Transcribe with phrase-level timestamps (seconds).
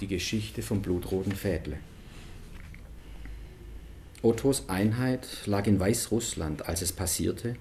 [0.00, 1.78] die Geschichte vom blutroten Fädle.
[4.22, 7.56] Ottos Einheit lag in Weißrussland, als es passierte,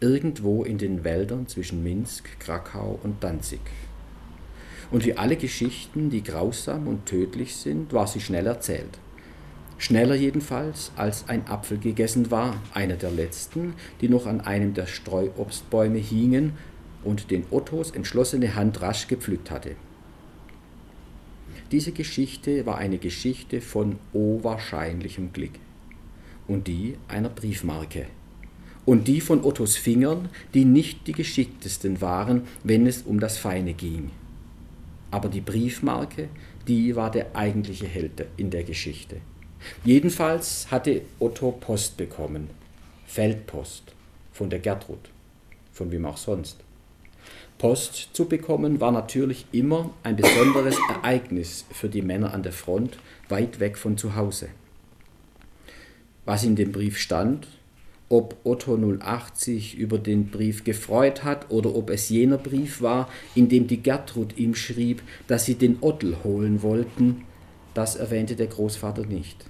[0.00, 3.60] irgendwo in den Wäldern zwischen Minsk, Krakau und Danzig.
[4.90, 8.98] Und wie alle Geschichten, die grausam und tödlich sind, war sie schnell erzählt.
[9.76, 14.86] Schneller jedenfalls, als ein Apfel gegessen war, einer der letzten, die noch an einem der
[14.86, 16.54] Streuobstbäume hingen
[17.04, 19.76] und den Ottos entschlossene Hand rasch gepflückt hatte.
[21.70, 25.52] Diese Geschichte war eine Geschichte von owahrscheinlichem Glück
[26.46, 28.06] und die einer Briefmarke.
[28.86, 33.74] Und die von Ottos Fingern, die nicht die geschicktesten waren, wenn es um das Feine
[33.74, 34.10] ging.
[35.10, 36.28] Aber die Briefmarke,
[36.66, 39.16] die war der eigentliche Held in der Geschichte.
[39.84, 42.48] Jedenfalls hatte Otto Post bekommen,
[43.06, 43.94] Feldpost,
[44.32, 45.10] von der Gertrud,
[45.72, 46.64] von wem auch sonst.
[47.58, 52.98] Post zu bekommen war natürlich immer ein besonderes Ereignis für die Männer an der Front,
[53.28, 54.48] weit weg von zu Hause.
[56.24, 57.48] Was in dem Brief stand,
[58.08, 63.48] ob Otto 080 über den Brief gefreut hat oder ob es jener Brief war, in
[63.48, 67.24] dem die Gertrud ihm schrieb, dass sie den Ottel holen wollten,
[67.74, 69.44] das erwähnte der Großvater nicht.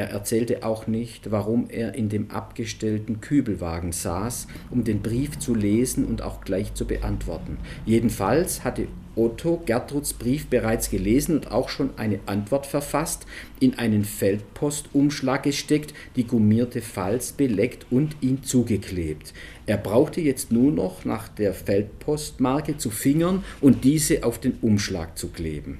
[0.00, 5.54] Er erzählte auch nicht, warum er in dem abgestellten Kübelwagen saß, um den Brief zu
[5.54, 7.58] lesen und auch gleich zu beantworten.
[7.84, 13.26] Jedenfalls hatte Otto Gertruds Brief bereits gelesen und auch schon eine Antwort verfasst,
[13.60, 19.34] in einen Feldpostumschlag gesteckt, die gummierte Falz beleckt und ihn zugeklebt.
[19.66, 25.18] Er brauchte jetzt nur noch nach der Feldpostmarke zu fingern und diese auf den Umschlag
[25.18, 25.78] zu kleben.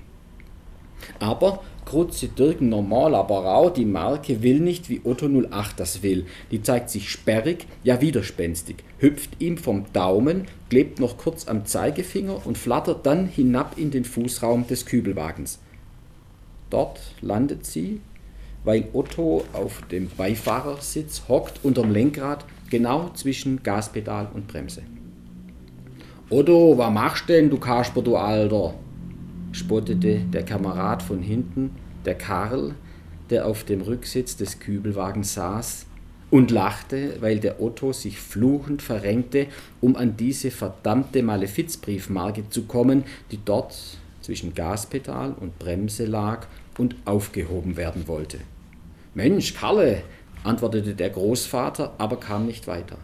[1.19, 6.25] Aber Krutze Dirk normal, aber rau, die Marke will nicht, wie Otto 08 das will.
[6.53, 12.47] Die zeigt sich sperrig, ja widerspenstig, hüpft ihm vom Daumen, klebt noch kurz am Zeigefinger
[12.47, 15.59] und flattert dann hinab in den Fußraum des Kübelwagens.
[16.71, 18.01] Dort landet sie,
[18.63, 24.83] weil Otto auf dem Beifahrersitz hockt unterm Lenkrad, genau zwischen Gaspedal und Bremse.
[26.29, 28.75] Otto, was machst denn, du Kasper, du Alter?
[29.53, 31.71] spottete der Kamerad von hinten,
[32.05, 32.75] der Karl,
[33.31, 35.87] der auf dem Rücksitz des Kübelwagens saß,
[36.31, 39.49] und lachte, weil der Otto sich fluchend verrenkte,
[39.81, 43.77] um an diese verdammte Malefizbriefmarke zu kommen, die dort
[44.21, 46.47] zwischen Gaspedal und Bremse lag
[46.79, 48.39] und aufgehoben werden wollte.
[49.15, 50.03] Mensch, Karle,
[50.45, 52.99] antwortete der Großvater, aber kam nicht weiter.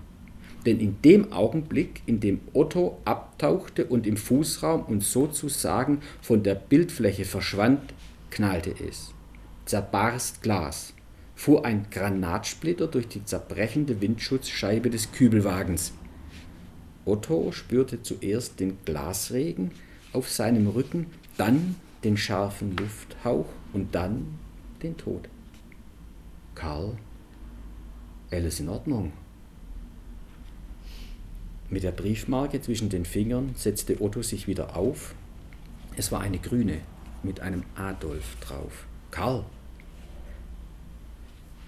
[0.65, 6.55] Denn in dem Augenblick, in dem Otto abtauchte und im Fußraum und sozusagen von der
[6.55, 7.81] Bildfläche verschwand,
[8.37, 9.15] knallte es.
[9.65, 10.93] Zerbarst Glas,
[11.35, 15.93] fuhr ein Granatsplitter durch die zerbrechende Windschutzscheibe des Kübelwagens.
[17.07, 19.71] Otto spürte zuerst den Glasregen
[20.13, 21.07] auf seinem Rücken,
[21.39, 24.39] dann den scharfen Lufthauch und dann
[24.83, 25.31] den Tod.
[26.55, 26.93] Karl,
[28.31, 29.13] alles in Ordnung,
[31.71, 35.15] mit der Briefmarke zwischen den Fingern setzte Otto sich wieder auf.
[35.97, 36.81] Es war eine grüne
[37.27, 38.87] mit einem Adolf drauf.
[39.11, 39.45] Karl!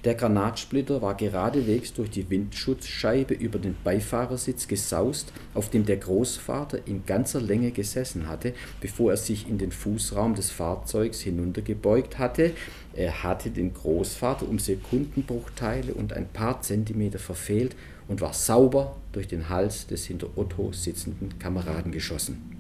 [0.04, 6.86] Der Granatsplitter war geradewegs durch die Windschutzscheibe über den Beifahrersitz gesaust, auf dem der Großvater
[6.86, 12.52] in ganzer Länge gesessen hatte, bevor er sich in den Fußraum des Fahrzeugs hinuntergebeugt hatte.
[12.94, 17.74] Er hatte den Großvater um Sekundenbruchteile und ein paar Zentimeter verfehlt
[18.06, 22.57] und war sauber durch den Hals des hinter Otto sitzenden Kameraden geschossen.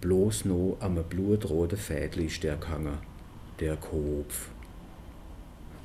[0.00, 2.98] Bloß no am blutrote Fädli ist der Kanger,
[3.60, 4.50] der Kopf.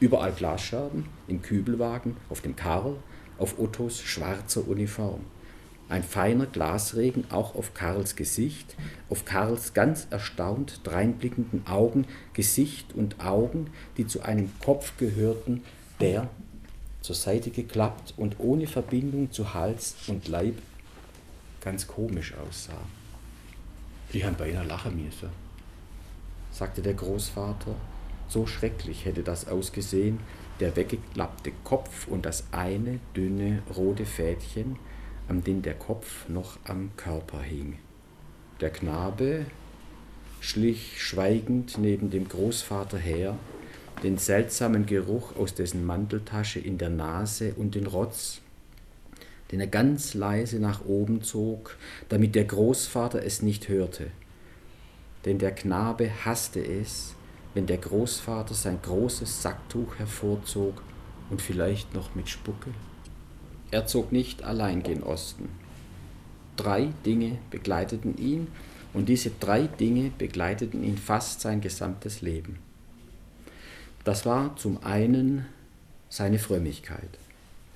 [0.01, 2.97] Überall Glasscherben, im Kübelwagen, auf dem Karl,
[3.37, 5.21] auf Ottos schwarzer Uniform.
[5.87, 8.75] Ein feiner Glasregen auch auf Karls Gesicht,
[9.09, 15.63] auf Karls ganz erstaunt dreinblickenden Augen, Gesicht und Augen, die zu einem Kopf gehörten,
[16.01, 16.29] der
[17.01, 20.55] zur Seite geklappt und ohne Verbindung zu Hals und Leib
[21.61, 23.00] ganz komisch aussah.
[24.13, 25.29] Die haben beinahe lachen müssen,
[26.51, 27.75] sagte der Großvater.
[28.27, 30.19] So schrecklich hätte das ausgesehen,
[30.59, 34.77] der weggeklappte Kopf und das eine dünne rote Fädchen,
[35.27, 37.77] an dem der Kopf noch am Körper hing.
[38.59, 39.45] Der Knabe
[40.39, 43.37] schlich schweigend neben dem Großvater her,
[44.03, 48.40] den seltsamen Geruch aus dessen Manteltasche in der Nase und den Rotz,
[49.51, 51.77] den er ganz leise nach oben zog,
[52.09, 54.07] damit der Großvater es nicht hörte.
[55.25, 57.15] Denn der Knabe hasste es,
[57.53, 60.81] wenn der Großvater sein großes Sacktuch hervorzog
[61.29, 62.71] und vielleicht noch mit Spucke.
[63.71, 65.49] Er zog nicht allein gen Osten.
[66.57, 68.47] Drei Dinge begleiteten ihn,
[68.93, 72.59] Und diese drei Dinge begleiteten ihn fast sein gesamtes Leben.
[74.03, 75.45] Das war zum einen
[76.09, 77.20] seine Frömmigkeit.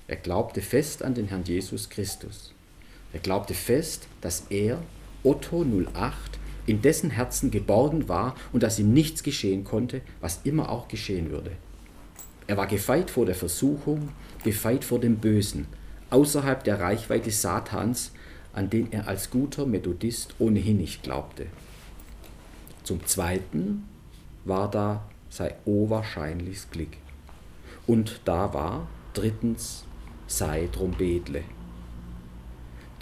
[0.08, 2.52] Er glaubte fest an den Herrn Jesus Christus.
[3.12, 4.82] Er glaubte fest, dass er,
[5.22, 10.70] Otto 08, in dessen Herzen geborgen war und dass ihm nichts geschehen konnte, was immer
[10.70, 11.52] auch geschehen würde.
[12.46, 14.10] Er war gefeit vor der Versuchung,
[14.44, 15.66] gefeit vor dem Bösen,
[16.10, 18.12] außerhalb der Reichweite Satans,
[18.52, 21.46] an den er als guter Methodist ohnehin nicht glaubte.
[22.84, 23.88] Zum Zweiten
[24.44, 26.96] war da sei oberscheinliches Glück.
[27.86, 29.85] Und da war drittens
[30.26, 31.42] sei Trompetle.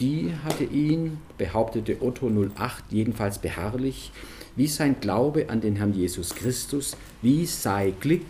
[0.01, 4.11] Die hatte ihn, behauptete Otto 08 jedenfalls beharrlich,
[4.57, 8.27] wie sein Glaube an den Herrn Jesus Christus, wie sei Glück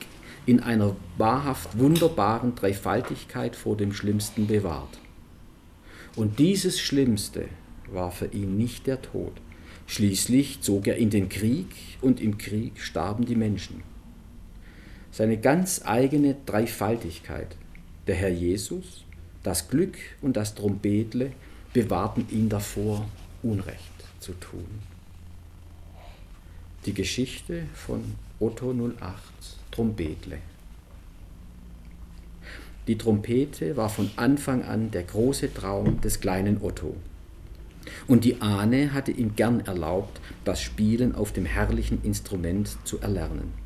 [0.47, 4.99] in einer wahrhaft wunderbaren Dreifaltigkeit vor dem Schlimmsten bewahrt.
[6.17, 7.47] Und dieses Schlimmste
[7.91, 9.33] war für ihn nicht der Tod.
[9.87, 11.69] Schließlich zog er in den Krieg
[12.01, 13.83] und im Krieg starben die Menschen.
[15.11, 17.57] Seine ganz eigene Dreifaltigkeit,
[18.07, 19.05] der Herr Jesus,
[19.43, 21.33] das Glück und das Trompetle,
[21.73, 23.07] bewahrten ihn davor,
[23.43, 23.81] Unrecht
[24.21, 24.67] zu tun.
[26.87, 28.99] Die Geschichte von Otto 08
[29.71, 30.39] Trompetle.
[32.87, 36.95] Die Trompete war von Anfang an der große Traum des kleinen Otto.
[38.07, 43.64] Und die Ahne hatte ihm gern erlaubt, das Spielen auf dem herrlichen Instrument zu erlernen.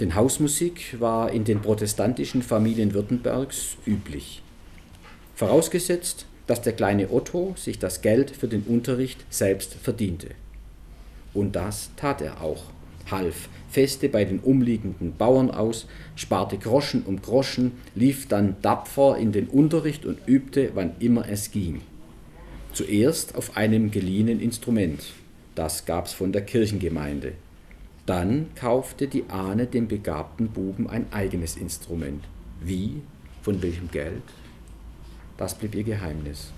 [0.00, 4.42] Denn Hausmusik war in den protestantischen Familien Württembergs üblich.
[5.36, 10.28] Vorausgesetzt, dass der kleine Otto sich das Geld für den Unterricht selbst verdiente.
[11.32, 12.64] Und das tat er auch,
[13.10, 19.32] half Feste bei den umliegenden Bauern aus, sparte Groschen um Groschen, lief dann tapfer in
[19.32, 21.80] den Unterricht und übte, wann immer es ging.
[22.72, 25.04] Zuerst auf einem geliehenen Instrument,
[25.54, 27.32] das gab's von der Kirchengemeinde.
[28.06, 32.24] Dann kaufte die Ahne dem begabten Buben ein eigenes Instrument.
[32.60, 33.02] Wie?
[33.42, 34.22] Von welchem Geld?
[35.36, 36.52] Das blieb ihr Geheimnis.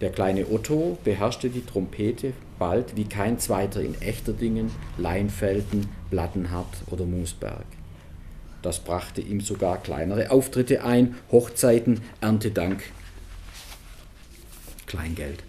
[0.00, 7.04] Der kleine Otto beherrschte die Trompete bald wie kein zweiter in Echterdingen, Leinfelden, Plattenhardt oder
[7.04, 7.64] Moosberg.
[8.62, 12.82] Das brachte ihm sogar kleinere Auftritte ein, Hochzeiten, Erntedank,
[14.86, 15.42] Kleingeld.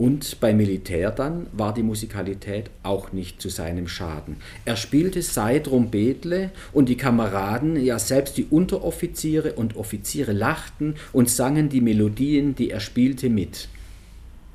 [0.00, 4.36] Und beim Militär dann war die Musikalität auch nicht zu seinem Schaden.
[4.64, 11.28] Er spielte sei Trompetle und die Kameraden, ja selbst die Unteroffiziere und Offiziere lachten und
[11.28, 13.68] sangen die Melodien, die er spielte, mit.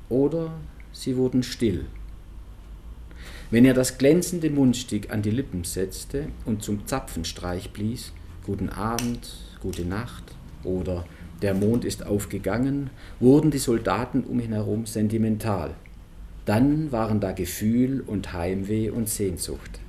[0.10, 0.52] Oder
[0.92, 1.86] sie wurden still.
[3.52, 8.14] Wenn er das glänzende Mundstück an die Lippen setzte und zum Zapfenstreich blies,
[8.44, 9.28] Guten Abend,
[9.62, 10.24] gute Nacht
[10.64, 11.06] oder
[11.42, 12.90] der Mond ist aufgegangen,
[13.20, 15.72] wurden die Soldaten um ihn herum sentimental.
[16.46, 19.80] Dann waren da Gefühl und Heimweh und Sehnsucht.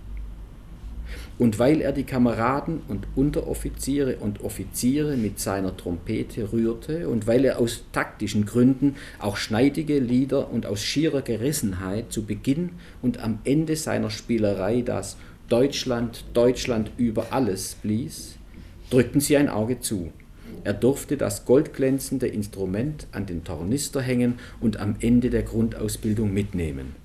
[1.38, 7.44] Und weil er die Kameraden und Unteroffiziere und Offiziere mit seiner Trompete rührte und weil
[7.44, 12.70] er aus taktischen Gründen auch schneidige Lieder und aus schierer Gerissenheit zu Beginn
[13.02, 18.36] und am Ende seiner Spielerei das Deutschland, Deutschland über alles blies,
[18.90, 20.10] drückten sie ein Auge zu.
[20.66, 26.96] Er durfte das goldglänzende Instrument an den Tornister hängen und am Ende der Grundausbildung mitnehmen.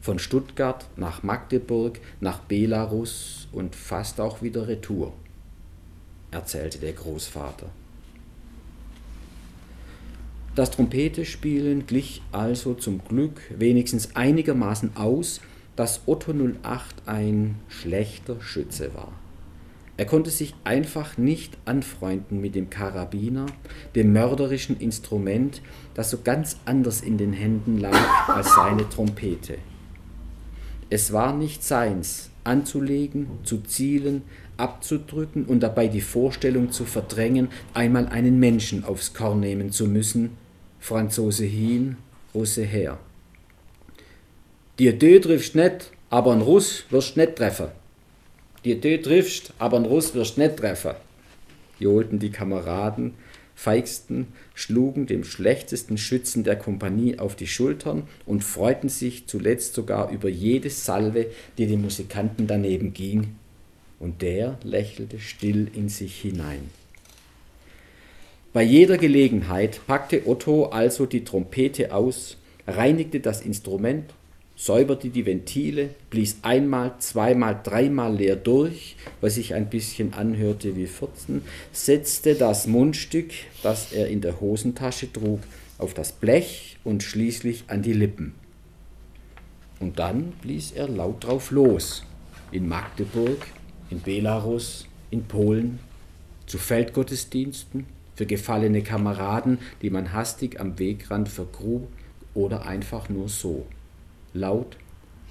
[0.00, 5.12] Von Stuttgart nach Magdeburg, nach Belarus und fast auch wieder Retour,
[6.30, 7.68] erzählte der Großvater.
[10.54, 15.40] Das Trompetespielen glich also zum Glück wenigstens einigermaßen aus,
[15.74, 19.12] dass Otto 08 ein schlechter Schütze war.
[19.98, 23.46] Er konnte sich einfach nicht anfreunden mit dem Karabiner,
[23.94, 25.62] dem mörderischen Instrument,
[25.94, 29.56] das so ganz anders in den Händen lag als seine Trompete.
[30.90, 34.22] Es war nicht seins, anzulegen, zu zielen,
[34.58, 40.36] abzudrücken und dabei die Vorstellung zu verdrängen, einmal einen Menschen aufs Korn nehmen zu müssen,
[40.78, 41.96] Franzose hin,
[42.34, 42.98] Russe her.
[44.78, 47.68] Dir Dö triffst nicht, aber ein Russ wirst nicht treffen.
[48.66, 50.96] Dir Dö triffst, aber ein Russ wirst nicht treffen,
[51.78, 53.14] johlten die Kameraden,
[53.54, 60.10] feigsten, schlugen dem schlechtesten Schützen der Kompanie auf die Schultern und freuten sich zuletzt sogar
[60.10, 61.26] über jede Salve,
[61.58, 63.36] die dem Musikanten daneben ging,
[64.00, 66.68] und der lächelte still in sich hinein.
[68.52, 74.12] Bei jeder Gelegenheit packte Otto also die Trompete aus, reinigte das Instrument
[74.56, 80.86] säuberte die Ventile, blies einmal, zweimal, dreimal leer durch, was sich ein bisschen anhörte wie
[80.86, 83.30] Furzen, setzte das Mundstück,
[83.62, 85.40] das er in der Hosentasche trug,
[85.78, 88.34] auf das Blech und schließlich an die Lippen.
[89.78, 92.02] Und dann blies er laut drauf los.
[92.50, 93.46] In Magdeburg,
[93.90, 95.78] in Belarus, in Polen,
[96.46, 97.84] zu Feldgottesdiensten,
[98.14, 101.86] für gefallene Kameraden, die man hastig am Wegrand vergrub
[102.32, 103.66] oder einfach nur so.
[104.36, 104.76] Laut,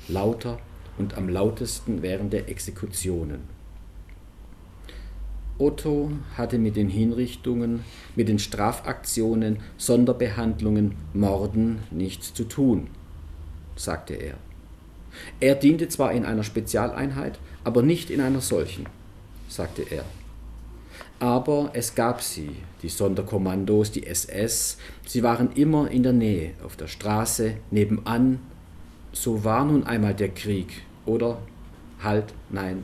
[0.08, 0.58] lauter
[0.98, 3.42] und am lautesten während der Exekutionen.
[5.60, 7.86] Otto hatte mit den Hinrichtungen,
[8.16, 12.88] mit den Strafaktionen, Sonderbehandlungen, Morden nichts zu tun,
[13.76, 14.36] sagte er.
[15.40, 18.88] Er diente zwar in einer Spezialeinheit, aber nicht in einer solchen,
[19.48, 20.04] sagte er.
[21.20, 26.76] Aber es gab sie, die Sonderkommandos, die SS, sie waren immer in der Nähe, auf
[26.76, 28.40] der Straße, nebenan.
[29.16, 31.38] So war nun einmal der Krieg, oder?
[32.04, 32.84] Halt, nein.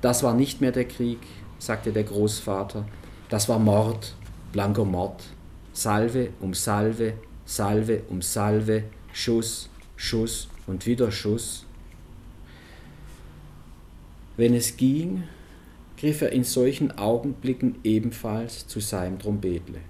[0.00, 1.18] Das war nicht mehr der Krieg,
[1.58, 2.86] sagte der Großvater.
[3.28, 4.16] Das war Mord,
[4.52, 5.22] blanker Mord.
[5.74, 7.12] Salve um Salve,
[7.44, 11.66] Salve um Salve, Schuss, Schuss und wieder Schuss.
[14.38, 15.24] Wenn es ging,
[15.98, 19.80] griff er in solchen Augenblicken ebenfalls zu seinem Trompetle.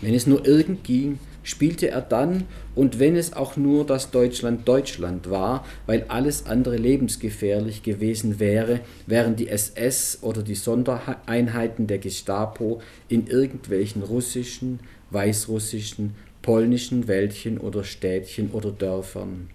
[0.00, 1.18] Wenn es nur irgend ging,
[1.48, 6.76] spielte er dann, und wenn es auch nur das Deutschland Deutschland war, weil alles andere
[6.76, 16.14] lebensgefährlich gewesen wäre, während die SS oder die Sondereinheiten der Gestapo in irgendwelchen russischen, weißrussischen,
[16.42, 19.48] polnischen Wäldchen oder Städtchen oder Dörfern.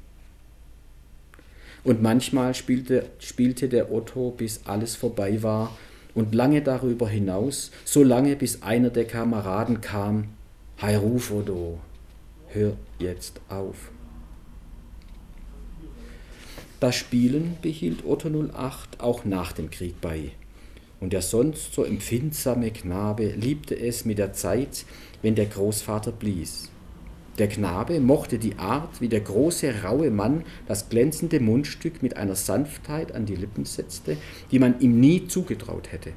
[1.84, 5.78] Und manchmal spielte, spielte der Otto, bis alles vorbei war,
[6.16, 10.30] und lange darüber hinaus, so lange bis einer der Kameraden kam,
[10.84, 11.00] Hei
[12.50, 13.90] hör jetzt auf.
[16.82, 20.32] Das Spielen behielt Otto 08 auch nach dem Krieg bei.
[21.00, 24.84] Und der sonst so empfindsame Knabe liebte es mit der Zeit,
[25.22, 26.70] wenn der Großvater blies.
[27.38, 32.36] Der Knabe mochte die Art, wie der große, raue Mann das glänzende Mundstück mit einer
[32.36, 34.18] Sanftheit an die Lippen setzte,
[34.52, 36.12] die man ihm nie zugetraut hätte.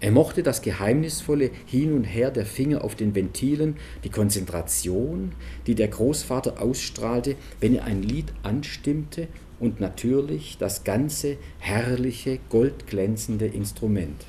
[0.00, 5.32] Er mochte das geheimnisvolle Hin und Her der Finger auf den Ventilen, die Konzentration,
[5.66, 9.28] die der Großvater ausstrahlte, wenn er ein Lied anstimmte
[9.58, 14.24] und natürlich das ganze herrliche, goldglänzende Instrument.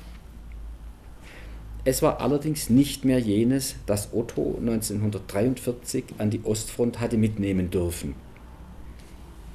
[1.84, 8.14] Es war allerdings nicht mehr jenes, das Otto 1943 an die Ostfront hatte mitnehmen dürfen.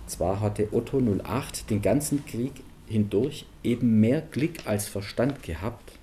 [0.07, 2.51] Zwar hatte Otto 08 den ganzen Krieg
[2.87, 5.96] hindurch eben mehr Glück als Verstand gehabt,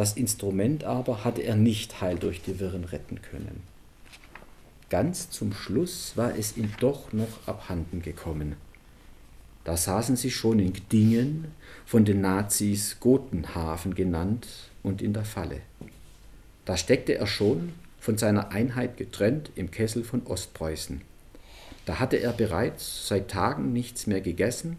[0.00, 3.62] das Instrument aber hatte er nicht heil durch die Wirren retten können.
[4.88, 8.56] Ganz zum Schluss war es ihm doch noch abhanden gekommen.
[9.62, 11.48] Da saßen sie schon in Gdingen,
[11.84, 14.48] von den Nazis Gotenhafen genannt,
[14.82, 15.60] und in der Falle.
[16.64, 21.02] Da steckte er schon, von seiner Einheit getrennt, im Kessel von Ostpreußen.
[21.84, 24.78] Da hatte er bereits seit Tagen nichts mehr gegessen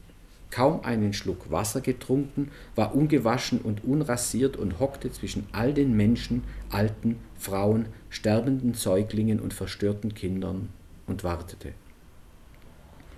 [0.52, 6.44] kaum einen Schluck Wasser getrunken, war ungewaschen und unrasiert und hockte zwischen all den Menschen,
[6.70, 10.70] alten, Frauen, sterbenden Säuglingen und verstörten Kindern
[11.08, 11.74] und wartete.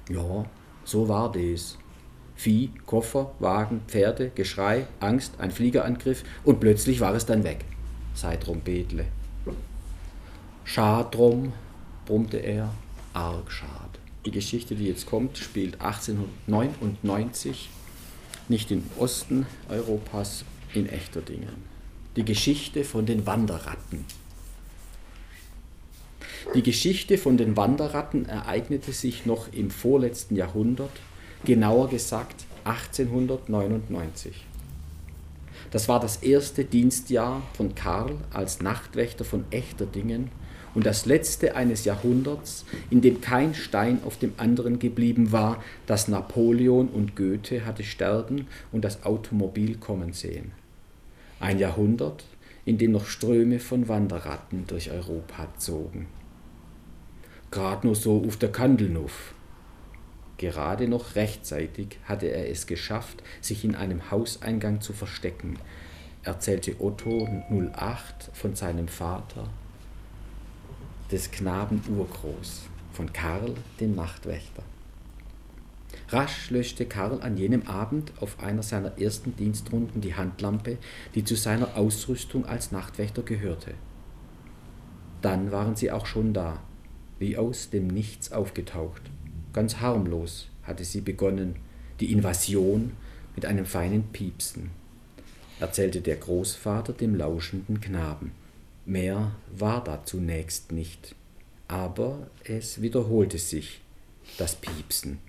[0.10, 0.46] Ja,
[0.86, 1.78] so war das.
[2.36, 7.66] Vieh, Koffer, Wagen, Pferde, Geschrei, Angst, ein Fliegerangriff und plötzlich war es dann weg.
[8.14, 9.06] Sei Trompetle.
[10.66, 11.54] Schad drum,
[12.06, 12.70] brummte er,
[13.14, 13.83] arg schad.
[14.26, 17.70] Die Geschichte, die jetzt kommt, spielt 1899
[18.48, 21.54] nicht im Osten Europas, in echter Dingen.
[22.16, 24.06] Die Geschichte von den Wanderratten.
[26.56, 30.92] Die Geschichte von den Wanderratten ereignete sich noch im vorletzten Jahrhundert,
[31.46, 34.46] genauer gesagt 1899.
[35.72, 40.30] Das war das erste Dienstjahr von Karl als Nachtwächter von Echterdingen
[40.74, 46.08] und das letzte eines Jahrhunderts, in dem kein Stein auf dem anderen geblieben war, das
[46.08, 50.52] Napoleon und Goethe hatte sterben und das Automobil kommen sehen.
[51.40, 52.24] Ein Jahrhundert,
[52.66, 56.08] in dem noch Ströme von Wanderratten durch Europa zogen.
[57.52, 59.34] Gerade nur so auf der Kandelnuff.
[60.38, 65.60] Gerade noch rechtzeitig hatte er es geschafft, sich in einem Hauseingang zu verstecken,
[66.24, 69.50] erzählte Otto 08 von seinem Vater
[71.12, 74.64] des Knaben Urgroß von Karl, dem Nachtwächter.
[76.10, 80.78] Rasch löschte Karl an jenem Abend auf einer seiner ersten Dienstrunden die Handlampe,
[81.16, 83.74] die zu seiner Ausrüstung als Nachtwächter gehörte.
[85.22, 86.62] Dann waren sie auch schon da,
[87.20, 89.02] wie aus dem Nichts aufgetaucht.
[89.54, 91.56] Ganz harmlos hatte sie begonnen,
[92.00, 92.92] die Invasion
[93.36, 94.72] mit einem feinen Piepsen,
[95.60, 98.32] erzählte der Großvater dem lauschenden Knaben.
[98.86, 101.16] Mehr war da zunächst nicht,
[101.70, 103.80] aber es wiederholte sich,
[104.38, 105.20] das Piepsen.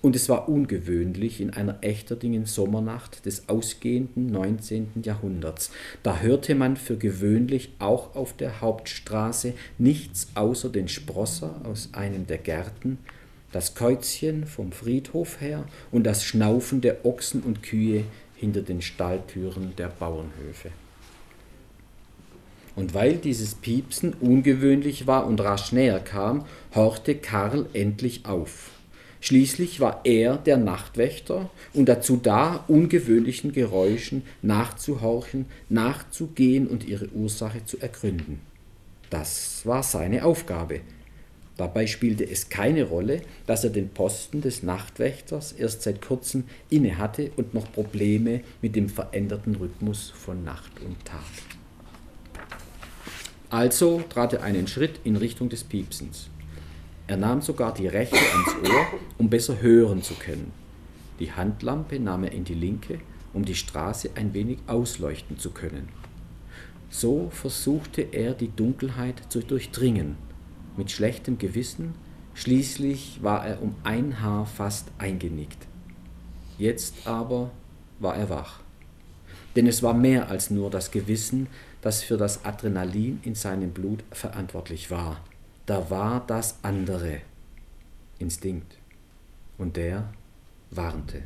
[0.00, 5.02] Und es war ungewöhnlich in einer echterdingen Sommernacht des ausgehenden 19.
[5.02, 5.72] Jahrhunderts.
[6.02, 12.26] Da hörte man für gewöhnlich auch auf der Hauptstraße nichts außer den Sprosser aus einem
[12.26, 12.96] der Gärten,
[13.52, 18.04] das Käuzchen vom Friedhof her und das Schnaufen der Ochsen und Kühe
[18.36, 20.70] hinter den Stalltüren der Bauernhöfe.
[22.76, 28.70] Und weil dieses Piepsen ungewöhnlich war und rasch näher kam, horchte Karl endlich auf.
[29.24, 37.64] Schließlich war er der Nachtwächter und dazu da, ungewöhnlichen Geräuschen nachzuhorchen, nachzugehen und ihre Ursache
[37.64, 38.40] zu ergründen.
[39.08, 40.80] Das war seine Aufgabe.
[41.56, 46.98] Dabei spielte es keine Rolle, dass er den Posten des Nachtwächters erst seit kurzem inne
[46.98, 51.22] hatte und noch Probleme mit dem veränderten Rhythmus von Nacht und Tag.
[53.54, 56.28] Also trat er einen Schritt in Richtung des Piepsens.
[57.06, 60.50] Er nahm sogar die rechte ans Ohr, um besser hören zu können.
[61.20, 62.98] Die Handlampe nahm er in die linke,
[63.32, 65.88] um die Straße ein wenig ausleuchten zu können.
[66.90, 70.16] So versuchte er die Dunkelheit zu durchdringen.
[70.76, 71.94] Mit schlechtem Gewissen,
[72.34, 75.68] schließlich war er um ein Haar fast eingenickt.
[76.58, 77.52] Jetzt aber
[78.00, 78.64] war er wach.
[79.54, 81.46] Denn es war mehr als nur das Gewissen,
[81.84, 85.20] das für das Adrenalin in seinem Blut verantwortlich war
[85.66, 87.20] da war das andere
[88.18, 88.76] Instinkt.
[89.56, 90.12] Und der
[90.70, 91.22] warnte.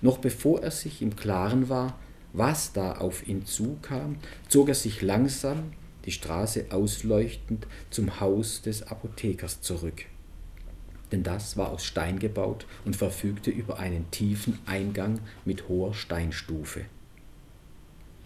[0.00, 1.98] Noch bevor er sich im Klaren war,
[2.32, 4.16] was da auf ihn zukam,
[4.48, 5.72] zog er sich langsam,
[6.04, 10.04] die Straße ausleuchtend, zum Haus des Apothekers zurück.
[11.10, 16.84] Denn das war aus Stein gebaut und verfügte über einen tiefen Eingang mit hoher Steinstufe.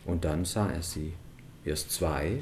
[0.05, 1.13] Und dann sah er sie,
[1.65, 2.41] erst zwei,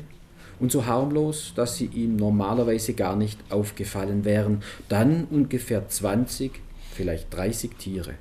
[0.61, 4.62] und so harmlos, dass sie ihm normalerweise gar nicht aufgefallen wären.
[4.88, 6.61] Dann ungefähr 20,
[6.93, 8.14] vielleicht 30 Tiere.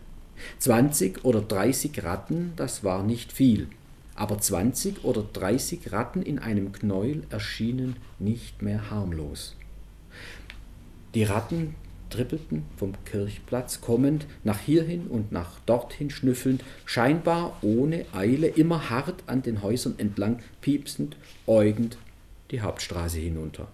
[0.59, 3.67] 20 oder 30 Ratten, das war nicht viel,
[4.13, 9.55] aber 20 oder 30 Ratten in einem Knäuel erschienen nicht mehr harmlos.
[11.15, 11.75] Die Ratten
[12.09, 19.23] trippelten vom Kirchplatz kommend, nach hierhin und nach dorthin schnüffelnd, scheinbar ohne Eile, immer hart
[19.27, 21.97] an den Häusern entlang, piepsend, äugend
[22.51, 23.67] die Hauptstraße hinunter.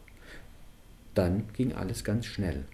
[1.13, 2.65] Dann ging alles ganz schnell.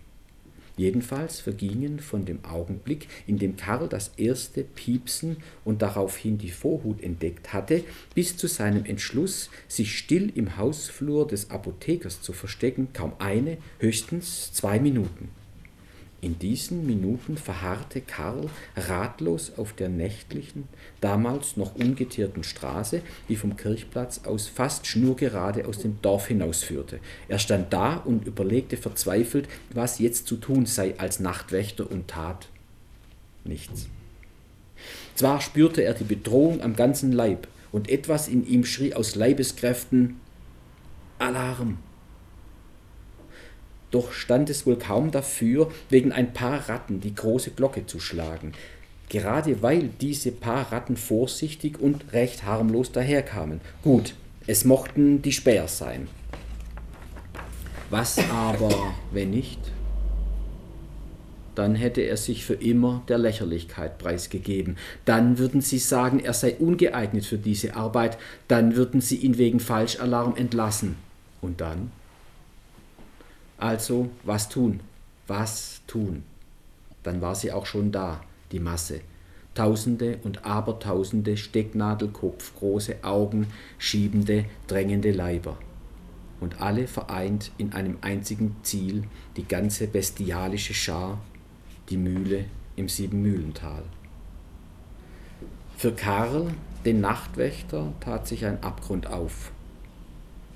[0.79, 7.03] Jedenfalls vergingen von dem Augenblick, in dem Karl das erste Piepsen und daraufhin die Vorhut
[7.03, 7.83] entdeckt hatte,
[8.15, 14.53] bis zu seinem Entschluss, sich still im Hausflur des Apothekers zu verstecken, kaum eine, höchstens
[14.53, 15.27] zwei Minuten.
[16.21, 20.67] In diesen Minuten verharrte Karl ratlos auf der nächtlichen,
[20.99, 26.99] damals noch ungeteerten Straße, die vom Kirchplatz aus fast schnurgerade aus dem Dorf hinausführte.
[27.29, 32.49] Er stand da und überlegte verzweifelt, was jetzt zu tun sei als Nachtwächter und tat
[33.45, 33.87] nichts.
[35.15, 40.19] Zwar spürte er die Bedrohung am ganzen Leib, und etwas in ihm schrie aus Leibeskräften
[41.19, 41.77] Alarm.
[43.91, 48.53] Doch stand es wohl kaum dafür, wegen ein paar Ratten die große Glocke zu schlagen,
[49.09, 53.61] gerade weil diese paar Ratten vorsichtig und recht harmlos daherkamen.
[53.83, 54.13] Gut,
[54.45, 56.07] es mochten die Späher sein.
[57.89, 59.59] Was aber, wenn nicht?
[61.55, 64.77] Dann hätte er sich für immer der Lächerlichkeit preisgegeben.
[65.05, 68.17] Dann würden sie sagen, er sei ungeeignet für diese Arbeit.
[68.47, 70.95] Dann würden sie ihn wegen Falschalarm entlassen.
[71.41, 71.91] Und dann?
[73.59, 74.79] Also, was tun?
[75.27, 76.23] Was tun?
[77.03, 78.21] Dann war sie auch schon da,
[78.53, 79.01] die Masse.
[79.53, 85.57] Tausende und Abertausende Stecknadelkopfgroße Augen, schiebende, drängende Leiber.
[86.39, 89.03] Und alle vereint in einem einzigen Ziel,
[89.35, 91.19] die ganze bestialische Schar,
[91.89, 92.45] die Mühle
[92.77, 93.83] im Siebenmühlental.
[95.75, 96.47] Für Karl,
[96.85, 99.51] den Nachtwächter, tat sich ein Abgrund auf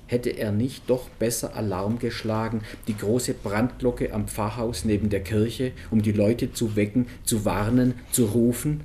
[0.06, 5.72] hätte er nicht doch besser Alarm geschlagen, die große Brandglocke am Pfarrhaus neben der Kirche,
[5.90, 8.82] um die Leute zu wecken, zu warnen, zu rufen?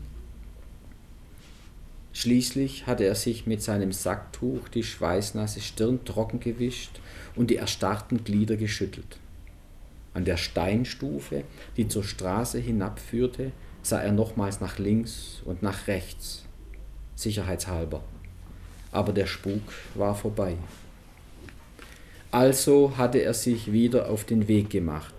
[2.14, 7.00] Schließlich hatte er sich mit seinem Sacktuch die schweißnasse Stirn trocken gewischt
[7.36, 9.18] und die erstarrten Glieder geschüttelt.
[10.14, 11.44] An der Steinstufe,
[11.78, 13.52] die zur Straße hinabführte,
[13.84, 16.44] sah er nochmals nach links und nach rechts,
[17.16, 18.04] sicherheitshalber.
[18.92, 19.62] Aber der Spuk
[19.94, 20.58] war vorbei.
[22.32, 25.16] Also hatte er sich wieder auf den Weg gemacht.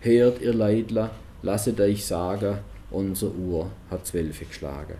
[0.00, 1.10] Hört, ihr Leidler,
[1.42, 2.58] lasset euch sagen,
[2.90, 4.94] unser Uhr hat zwölfe geschlagen.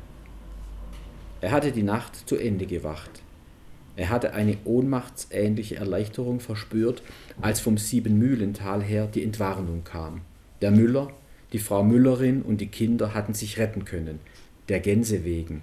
[1.40, 3.22] Er hatte die Nacht zu Ende gewacht.
[3.94, 7.02] Er hatte eine ohnmachtsähnliche Erleichterung verspürt,
[7.40, 10.22] als vom Siebenmühlental her die Entwarnung kam.
[10.62, 11.12] Der Müller,
[11.52, 14.18] die Frau Müllerin und die Kinder hatten sich retten können,
[14.68, 15.62] der Gänse wegen.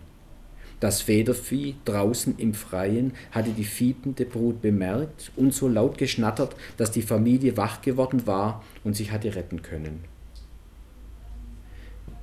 [0.79, 6.91] Das Federvieh draußen im Freien hatte die fiepende Brut bemerkt und so laut geschnattert, dass
[6.91, 10.05] die Familie wach geworden war und sich hatte retten können.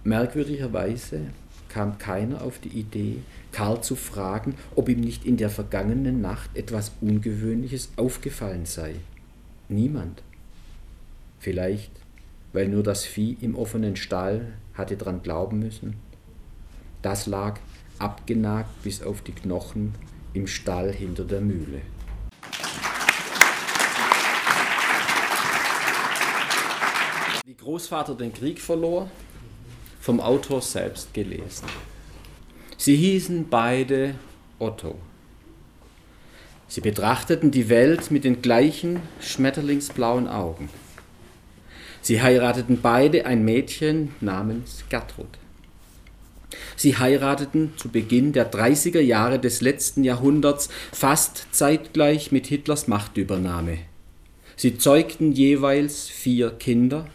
[0.05, 1.21] Merkwürdigerweise
[1.69, 3.19] kam keiner auf die Idee,
[3.53, 8.95] Karl zu fragen, ob ihm nicht in der vergangenen Nacht etwas Ungewöhnliches aufgefallen sei.
[9.69, 10.23] Niemand.
[11.41, 11.91] Vielleicht,
[12.53, 15.97] weil nur das Vieh im offenen Stall hatte dran glauben müssen.
[17.03, 17.59] Das lag
[17.99, 19.95] abgenagt bis auf die Knochen
[20.33, 21.83] im Stall hinter der Mühle.
[27.45, 29.11] Wie Großvater den Krieg verlor,
[30.01, 31.67] vom Autor selbst gelesen.
[32.77, 34.15] Sie hießen beide
[34.59, 34.97] Otto.
[36.69, 40.69] Sie betrachteten die Welt mit den gleichen schmetterlingsblauen Augen.
[42.03, 45.39] Sie heirateten beide ein Mädchen namens Gertrud.
[46.77, 53.79] Sie heirateten zu Beginn der 30er Jahre des letzten Jahrhunderts fast zeitgleich mit Hitlers Machtübernahme.
[54.57, 57.07] Sie zeugten jeweils vier Kinder.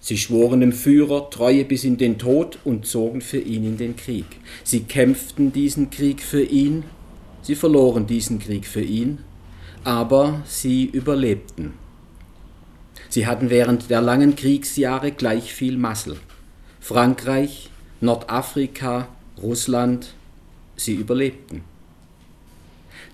[0.00, 3.96] Sie schworen dem Führer Treue bis in den Tod und zogen für ihn in den
[3.96, 4.26] Krieg.
[4.62, 6.84] Sie kämpften diesen Krieg für ihn,
[7.42, 9.18] sie verloren diesen Krieg für ihn,
[9.82, 11.72] aber sie überlebten.
[13.08, 16.16] Sie hatten während der langen Kriegsjahre gleich viel Massel.
[16.80, 19.08] Frankreich, Nordafrika,
[19.42, 20.14] Russland,
[20.76, 21.62] sie überlebten.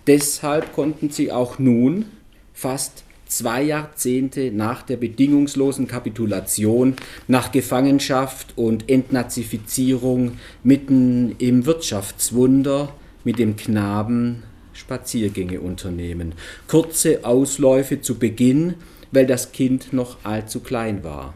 [0.07, 2.07] Deshalb konnten sie auch nun,
[2.55, 6.97] fast zwei Jahrzehnte nach der bedingungslosen Kapitulation,
[7.29, 12.93] nach Gefangenschaft und Entnazifizierung mitten im Wirtschaftswunder
[13.25, 16.33] mit dem Knaben Spaziergänge unternehmen.
[16.67, 18.75] Kurze Ausläufe zu Beginn,
[19.13, 21.35] weil das Kind noch allzu klein war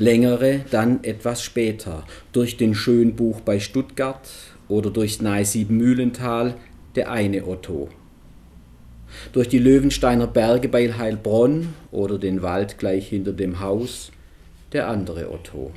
[0.00, 4.28] längere dann etwas später, durch den Schönbuch bei Stuttgart
[4.66, 6.54] oder durchs nahe Siebenmühlental,
[6.96, 7.90] der eine Otto.
[9.32, 14.10] Durch die Löwensteiner Berge bei Heilbronn oder den Wald gleich hinter dem Haus,
[14.72, 15.70] der andere Otto.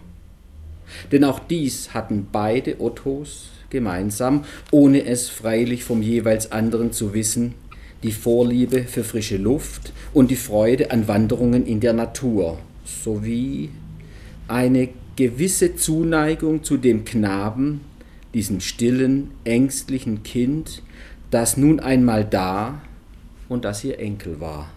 [1.12, 7.56] Denn auch dies hatten beide Ottos gemeinsam, ohne es freilich vom jeweils anderen zu wissen,
[8.04, 13.70] die Vorliebe für frische Luft und die Freude an Wanderungen in der Natur, sowie
[14.48, 17.82] eine gewisse Zuneigung zu dem Knaben,
[18.34, 20.82] diesem stillen, ängstlichen Kind,
[21.32, 22.82] das nun einmal da
[23.50, 24.70] und das ihr Enkel war.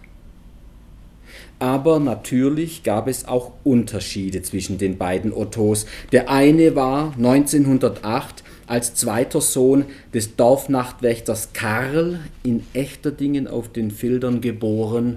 [1.59, 5.87] Aber natürlich gab es auch Unterschiede zwischen den beiden Ottos.
[6.13, 14.43] Der eine war 1908 als zweiter Sohn des Dorfnachtwächters Karl in Echterdingen auf den Fildern
[14.43, 15.17] geboren,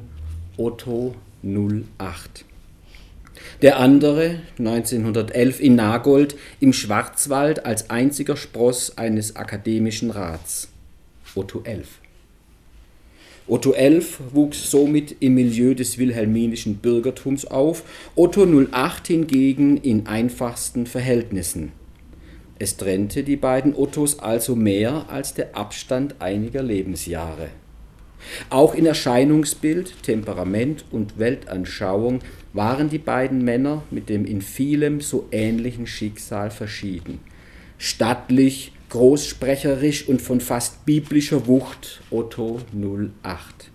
[0.55, 2.45] Otto 08
[3.62, 10.69] der andere 1911 in Nagold im Schwarzwald als einziger Spross eines akademischen Rats,
[11.36, 11.84] Otto XI.
[13.47, 17.84] Otto XI wuchs somit im Milieu des wilhelminischen Bürgertums auf,
[18.15, 21.71] Otto 08 hingegen in einfachsten Verhältnissen.
[22.60, 27.47] Es trennte die beiden Ottos also mehr als der Abstand einiger Lebensjahre.
[28.49, 32.19] Auch in Erscheinungsbild, Temperament und Weltanschauung
[32.53, 37.19] waren die beiden Männer mit dem in vielem so ähnlichen Schicksal verschieden.
[37.77, 42.60] Stattlich, großsprecherisch und von fast biblischer Wucht Otto
[43.23, 43.71] 08.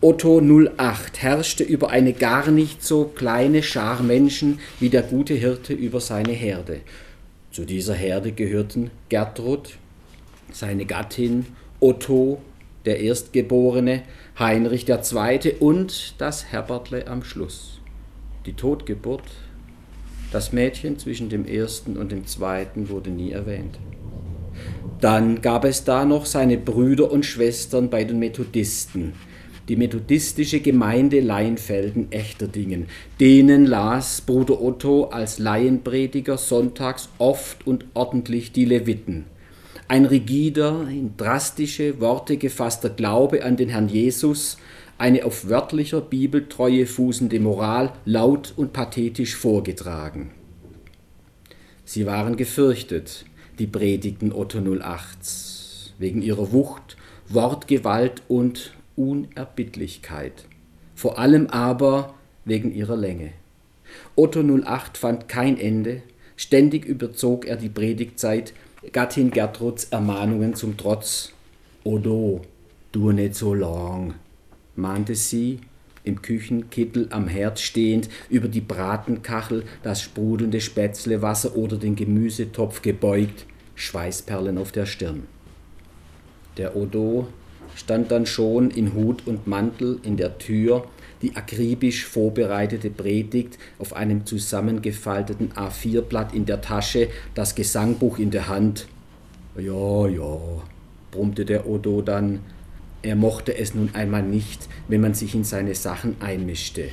[0.00, 5.74] Otto 08 herrschte über eine gar nicht so kleine Schar Menschen wie der gute Hirte
[5.74, 6.80] über seine Herde.
[7.52, 9.76] Zu dieser Herde gehörten Gertrud,
[10.50, 11.46] seine Gattin,
[11.78, 12.40] Otto,
[12.84, 14.02] der Erstgeborene,
[14.38, 15.54] Heinrich II.
[15.60, 17.80] und das Herbertle am Schluss.
[18.46, 19.22] Die Totgeburt,
[20.32, 23.78] das Mädchen zwischen dem ersten und dem zweiten wurde nie erwähnt.
[25.00, 29.12] Dann gab es da noch seine Brüder und Schwestern bei den Methodisten,
[29.68, 32.86] die methodistische Gemeinde Leinfelden Echterdingen.
[33.20, 39.26] Denen las Bruder Otto als Laienprediger sonntags oft und ordentlich die Leviten
[39.92, 44.56] ein rigider, in drastische Worte gefasster Glaube an den Herrn Jesus,
[44.96, 50.30] eine auf wörtlicher Bibeltreue fußende Moral, laut und pathetisch vorgetragen.
[51.84, 53.26] Sie waren gefürchtet,
[53.58, 56.96] die Predigten Otto 08, wegen ihrer Wucht,
[57.28, 60.46] Wortgewalt und Unerbittlichkeit,
[60.94, 62.14] vor allem aber
[62.46, 63.32] wegen ihrer Länge.
[64.16, 66.00] Otto 08 fand kein Ende,
[66.36, 68.54] ständig überzog er die Predigtzeit
[68.90, 71.32] Gattin Gertruds Ermahnungen zum Trotz.
[71.84, 72.40] Odo,
[72.90, 74.14] du nicht so lang,
[74.74, 75.60] mahnte sie,
[76.02, 83.46] im Küchenkittel am Herd stehend, über die Bratenkachel das sprudelnde Spätzlewasser oder den Gemüsetopf gebeugt,
[83.76, 85.28] Schweißperlen auf der Stirn.
[86.56, 87.28] Der Odo
[87.76, 90.88] stand dann schon in Hut und Mantel in der Tür,
[91.22, 98.48] die akribisch vorbereitete Predigt auf einem zusammengefalteten A4-Blatt in der Tasche, das Gesangbuch in der
[98.48, 98.88] Hand.
[99.56, 100.38] Ja, ja,
[101.10, 102.40] brummte der Odo dann,
[103.02, 106.88] er mochte es nun einmal nicht, wenn man sich in seine Sachen einmischte.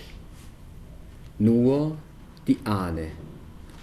[1.37, 1.97] Nur
[2.47, 3.07] die Ahne,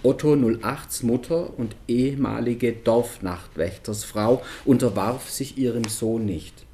[0.03, 6.65] Otto 08s Mutter und ehemalige Dorfnachtwächtersfrau, unterwarf sich ihrem Sohn nicht.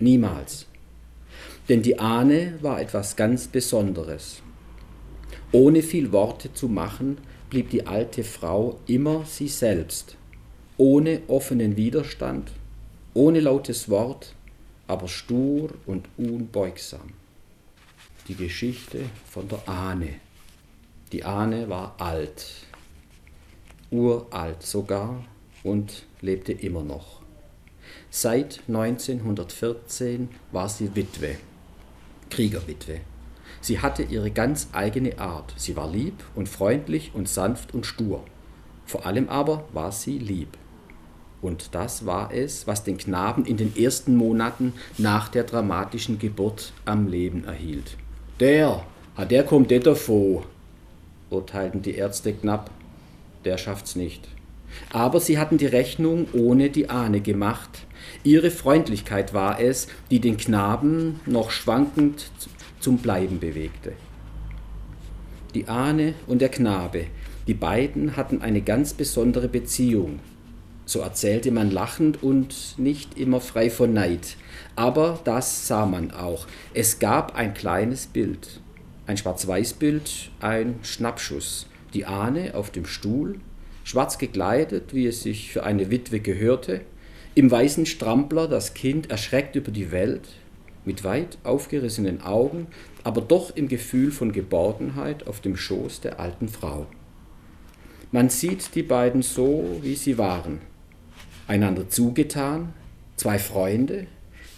[0.00, 0.66] Niemals.
[1.68, 4.42] Denn die Ahne war etwas ganz Besonderes.
[5.52, 10.16] Ohne viel Worte zu machen, blieb die alte Frau immer sie selbst,
[10.76, 12.50] ohne offenen Widerstand,
[13.14, 14.34] ohne lautes Wort,
[14.86, 17.12] aber stur und unbeugsam.
[18.28, 19.00] Die Geschichte
[19.30, 20.14] von der Ahne.
[21.12, 22.66] Die Ahne war alt,
[23.90, 25.24] uralt sogar
[25.62, 27.20] und lebte immer noch.
[28.10, 31.36] Seit 1914 war sie Witwe,
[32.30, 33.00] Kriegerwitwe.
[33.60, 35.54] Sie hatte ihre ganz eigene Art.
[35.56, 38.24] Sie war lieb und freundlich und sanft und stur.
[38.84, 40.58] Vor allem aber war sie lieb.
[41.40, 46.72] Und das war es, was den Knaben in den ersten Monaten nach der dramatischen Geburt
[46.84, 47.96] am Leben erhielt.
[48.40, 48.84] Der,
[49.16, 50.42] ah, der kommt nicht davon,
[51.30, 52.70] urteilten die Ärzte knapp.
[53.44, 54.26] Der schafft's nicht.
[54.90, 57.83] Aber sie hatten die Rechnung ohne die Ahne gemacht.
[58.24, 62.30] Ihre Freundlichkeit war es, die den Knaben noch schwankend
[62.80, 63.92] zum Bleiben bewegte.
[65.54, 67.06] Die Ahne und der Knabe,
[67.46, 70.20] die beiden hatten eine ganz besondere Beziehung,
[70.86, 74.36] so erzählte man lachend und nicht immer frei von Neid.
[74.74, 76.46] Aber das sah man auch.
[76.72, 78.60] Es gab ein kleines Bild,
[79.06, 81.66] ein Schwarz-Weiß-Bild, ein Schnappschuss.
[81.92, 83.38] Die Ahne auf dem Stuhl,
[83.84, 86.80] schwarz gekleidet, wie es sich für eine Witwe gehörte,
[87.34, 90.28] im weißen Strampler das Kind erschreckt über die Welt,
[90.84, 92.68] mit weit aufgerissenen Augen,
[93.02, 96.86] aber doch im Gefühl von Geborgenheit auf dem Schoß der alten Frau.
[98.12, 100.60] Man sieht die beiden so, wie sie waren,
[101.48, 102.72] einander zugetan,
[103.16, 104.06] zwei Freunde,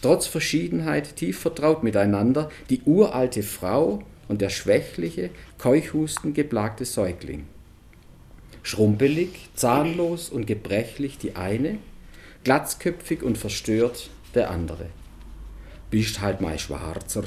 [0.03, 7.45] trotz Verschiedenheit tief vertraut miteinander, die uralte Frau und der schwächliche, Keuchhusten geplagte Säugling.
[8.63, 11.79] Schrumpelig, zahnlos und gebrechlich die eine,
[12.47, 14.87] glatzköpfig und verstört der andere.
[15.91, 17.25] Bist halt mal Schwarzer,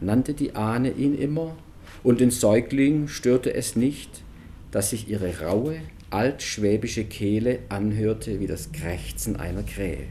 [0.00, 1.54] nannte die Ahne ihn immer,
[2.02, 4.22] und den Säugling störte es nicht,
[4.70, 10.06] dass sich ihre raue, altschwäbische Kehle anhörte wie das Krächzen einer Krähe.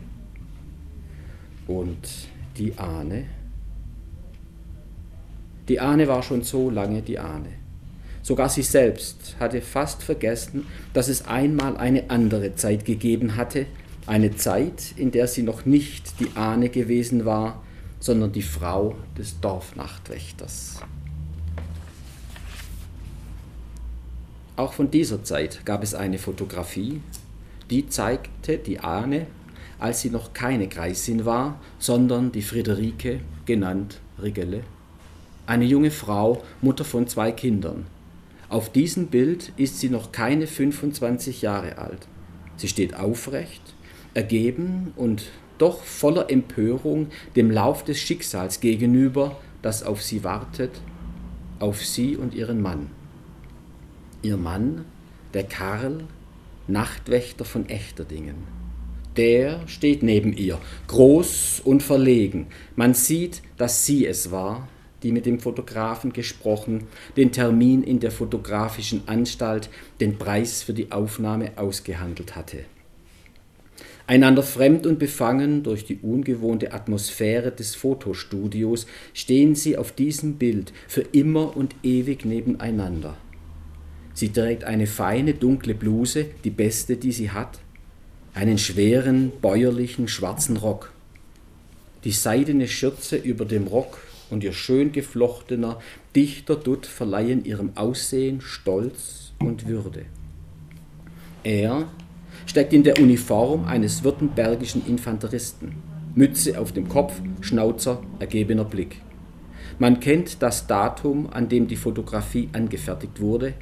[1.65, 2.07] Und
[2.55, 3.25] die Ahne?
[5.67, 7.49] Die Ahne war schon so lange die Ahne.
[8.21, 13.65] Sogar sie selbst hatte fast vergessen, dass es einmal eine andere Zeit gegeben hatte,
[14.09, 17.61] eine Zeit, in der sie noch nicht die Ahne gewesen war,
[17.99, 20.81] sondern die Frau des Dorfnachtwächters.
[24.55, 27.01] Auch von dieser Zeit gab es eine Fotografie,
[27.69, 29.27] die zeigte die Ahne,
[29.77, 34.63] als sie noch keine Greisin war, sondern die Friederike, genannt Rigelle.
[35.45, 37.85] Eine junge Frau, Mutter von zwei Kindern.
[38.49, 42.07] Auf diesem Bild ist sie noch keine 25 Jahre alt.
[42.57, 43.61] Sie steht aufrecht,
[44.19, 45.23] ergeben und
[45.59, 50.71] doch voller Empörung dem Lauf des Schicksals gegenüber, das auf sie wartet,
[51.59, 52.89] auf sie und ihren Mann.
[54.21, 54.83] Ihr Mann,
[55.33, 56.03] der Karl,
[56.67, 58.35] Nachtwächter von Echterdingen.
[59.15, 62.47] Der steht neben ihr, groß und verlegen.
[62.75, 64.67] Man sieht, dass sie es war,
[65.01, 69.69] die mit dem Fotografen gesprochen, den Termin in der fotografischen Anstalt,
[70.01, 72.65] den Preis für die Aufnahme ausgehandelt hatte.
[74.09, 80.73] Einander fremd und befangen durch die ungewohnte Atmosphäre des Fotostudios stehen sie auf diesem Bild
[80.87, 83.15] für immer und ewig nebeneinander.
[84.15, 87.59] Sie trägt eine feine dunkle Bluse, die beste, die sie hat,
[88.33, 90.91] einen schweren, bäuerlichen schwarzen Rock.
[92.03, 93.99] Die seidene Schürze über dem Rock
[94.31, 95.79] und ihr schön geflochtener,
[96.15, 100.05] dichter Dutt verleihen ihrem Aussehen Stolz und Würde.
[101.43, 101.87] Er
[102.49, 105.75] steckt in der Uniform eines württembergischen Infanteristen,
[106.15, 109.01] Mütze auf dem Kopf, Schnauzer, ergebener Blick.
[109.77, 113.53] Man kennt das Datum, an dem die Fotografie angefertigt wurde,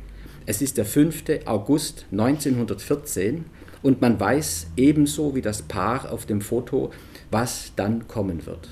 [0.46, 1.42] es ist der 5.
[1.44, 3.44] August 1914
[3.84, 6.92] und man weiß ebenso wie das Paar auf dem Foto,
[7.30, 8.70] was dann kommen wird.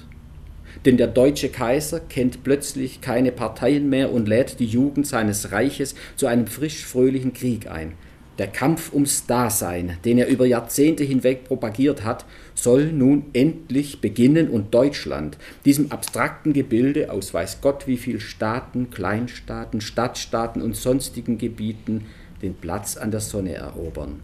[0.85, 5.95] Denn der deutsche Kaiser kennt plötzlich keine Parteien mehr und lädt die Jugend seines Reiches
[6.15, 7.95] zu einem frisch-fröhlichen Krieg ein.
[8.37, 14.49] Der Kampf ums Dasein, den er über Jahrzehnte hinweg propagiert hat, soll nun endlich beginnen
[14.49, 21.37] und Deutschland, diesem abstrakten Gebilde aus weiß Gott wie viel Staaten, Kleinstaaten, Stadtstaaten und sonstigen
[21.37, 22.07] Gebieten,
[22.41, 24.19] den Platz an der Sonne erobern.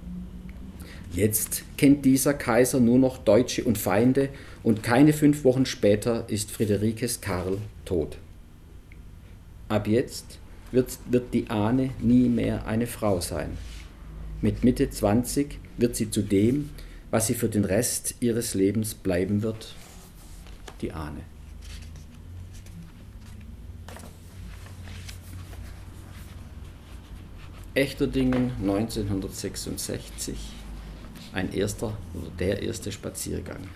[1.14, 4.30] Jetzt kennt dieser Kaiser nur noch Deutsche und Feinde
[4.62, 8.18] und keine fünf Wochen später ist Friederikes Karl tot.
[9.70, 10.40] Ab jetzt
[10.72, 13.58] wird, wird die Ahne nie mehr eine Frau sein.
[14.44, 16.72] Mit Mitte 20 wird sie zu dem,
[17.12, 19.76] was sie für den Rest ihres Lebens bleiben wird,
[20.82, 21.22] die Ahne.
[27.76, 30.36] Echterdingen 1966,
[31.34, 33.68] ein erster oder der erste Spaziergang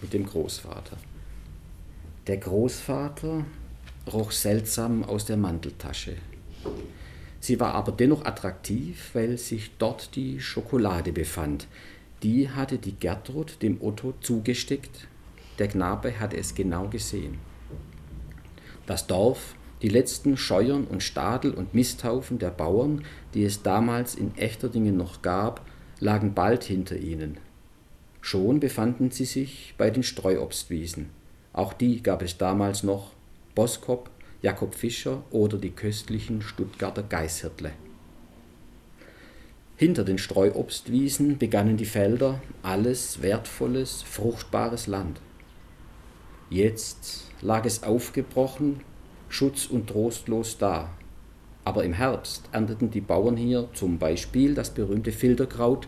[0.00, 0.96] mit dem Großvater.
[2.26, 3.44] Der Großvater
[4.10, 6.16] roch seltsam aus der Manteltasche.
[7.42, 11.66] Sie war aber dennoch attraktiv, weil sich dort die Schokolade befand.
[12.22, 15.08] Die hatte die Gertrud dem Otto zugesteckt.
[15.58, 17.38] Der Knabe hatte es genau gesehen.
[18.86, 24.36] Das Dorf, die letzten Scheuern und Stadel und Misthaufen der Bauern, die es damals in
[24.36, 25.66] Echterdingen noch gab,
[25.98, 27.38] lagen bald hinter ihnen.
[28.20, 31.10] Schon befanden sie sich bei den Streuobstwiesen.
[31.52, 33.10] Auch die gab es damals noch.
[33.56, 34.10] Boskop,
[34.42, 37.70] Jakob Fischer oder die köstlichen Stuttgarter Geißhirtle.
[39.76, 45.20] Hinter den Streuobstwiesen begannen die Felder, alles wertvolles, fruchtbares Land.
[46.50, 48.80] Jetzt lag es aufgebrochen,
[49.28, 50.90] schutz- und trostlos da.
[51.64, 55.86] Aber im Herbst ernteten die Bauern hier zum Beispiel das berühmte Filterkraut,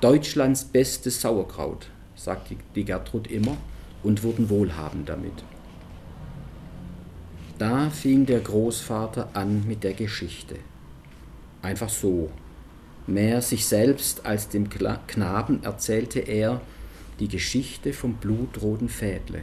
[0.00, 3.56] Deutschlands bestes Sauerkraut, sagte die Gertrud immer,
[4.02, 5.42] und wurden wohlhabend damit.
[7.64, 10.56] Da fing der Großvater an mit der Geschichte.
[11.62, 12.28] Einfach so.
[13.06, 16.60] Mehr sich selbst als dem Knaben erzählte er
[17.20, 19.40] die Geschichte vom blutroten Fädle.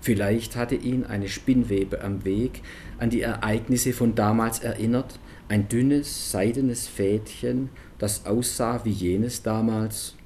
[0.00, 2.62] Vielleicht hatte ihn eine Spinnwebe am Weg
[2.98, 10.16] an die Ereignisse von damals erinnert, ein dünnes, seidenes Fädchen, das aussah wie jenes damals,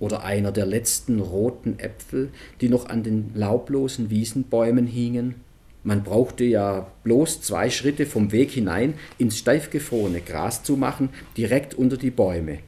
[0.00, 5.45] oder einer der letzten roten Äpfel, die noch an den laublosen Wiesenbäumen hingen,
[5.86, 11.74] man brauchte ja bloß zwei Schritte vom Weg hinein ins steifgefrorene Gras zu machen, direkt
[11.74, 12.58] unter die Bäume.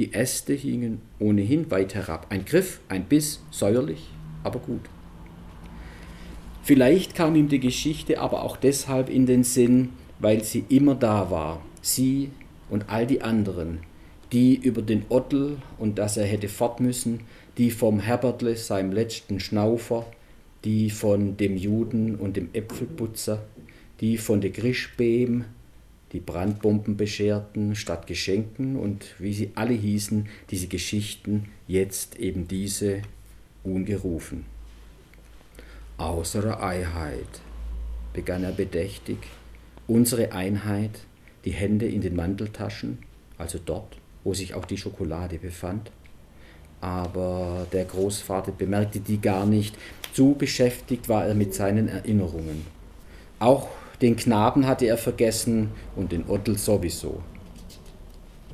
[0.00, 2.26] Die Äste hingen ohnehin weit herab.
[2.28, 4.10] Ein Griff, ein Biss, säuerlich,
[4.42, 4.80] aber gut.
[6.64, 11.30] Vielleicht kam ihm die Geschichte aber auch deshalb in den Sinn, weil sie immer da
[11.30, 12.30] war, sie
[12.68, 13.78] und all die anderen,
[14.32, 17.20] die über den Ottel und dass er hätte fort müssen,
[17.58, 20.04] die vom Herbertle, seinem letzten Schnaufer,
[20.66, 23.44] die von dem Juden und dem Äpfelputzer,
[24.00, 25.44] die von der Grischbeem,
[26.12, 33.02] die Brandbomben bescherten statt Geschenken und wie sie alle hießen, diese Geschichten, jetzt eben diese
[33.62, 34.44] ungerufen.
[35.98, 37.40] Außere Einheit,
[38.12, 39.18] begann er bedächtig,
[39.86, 40.98] unsere Einheit,
[41.44, 42.98] die Hände in den Manteltaschen,
[43.38, 45.92] also dort, wo sich auch die Schokolade befand,
[46.80, 49.76] aber der Großvater bemerkte die gar nicht,
[50.12, 52.66] zu beschäftigt war er mit seinen Erinnerungen.
[53.38, 53.68] Auch
[54.00, 57.22] den Knaben hatte er vergessen und den Ottel sowieso.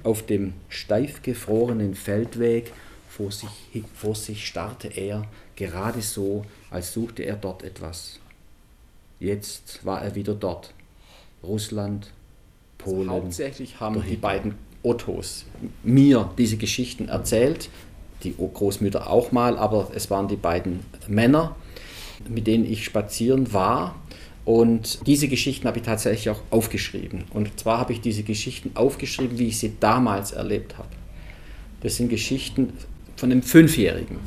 [0.03, 2.73] Auf dem steif gefrorenen Feldweg
[3.09, 8.19] vor sich, vor sich starrte er, gerade so, als suchte er dort etwas.
[9.21, 10.75] Jetzt war er wieder dort.
[11.43, 12.11] Russland,
[12.79, 13.09] Polen.
[13.09, 15.45] Also hauptsächlich haben die beiden Ottos
[15.85, 17.69] mir diese Geschichten erzählt
[18.25, 21.57] die Großmütter auch mal, aber es waren die beiden Männer,
[22.29, 23.97] mit denen ich spazieren war.
[24.45, 27.25] Und diese Geschichten habe ich tatsächlich auch aufgeschrieben.
[27.33, 30.89] Und zwar habe ich diese Geschichten aufgeschrieben, wie ich sie damals erlebt habe.
[31.81, 32.73] Das sind Geschichten
[33.17, 34.19] von einem Fünfjährigen.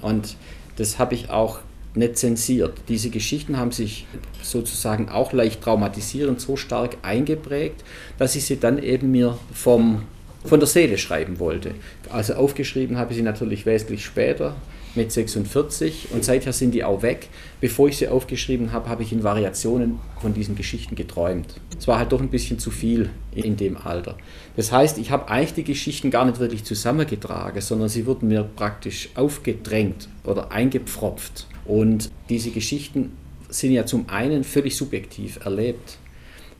[0.00, 0.36] Und
[0.76, 1.60] das habe ich auch
[1.94, 2.78] nicht zensiert.
[2.88, 4.06] Diese Geschichten haben sich
[4.42, 7.84] sozusagen auch leicht traumatisierend so stark eingeprägt,
[8.18, 10.02] dass ich sie dann eben mir vom
[10.44, 11.74] von der Seele schreiben wollte.
[12.10, 14.56] Also aufgeschrieben habe ich sie natürlich wesentlich später,
[14.94, 17.28] mit 46 und seither sind die auch weg.
[17.60, 21.54] Bevor ich sie aufgeschrieben habe, habe ich in Variationen von diesen Geschichten geträumt.
[21.78, 24.16] Es war halt doch ein bisschen zu viel in dem Alter.
[24.56, 28.42] Das heißt, ich habe eigentlich die Geschichten gar nicht wirklich zusammengetragen, sondern sie wurden mir
[28.42, 31.46] praktisch aufgedrängt oder eingepfropft.
[31.64, 33.12] Und diese Geschichten
[33.48, 35.98] sind ja zum einen völlig subjektiv erlebt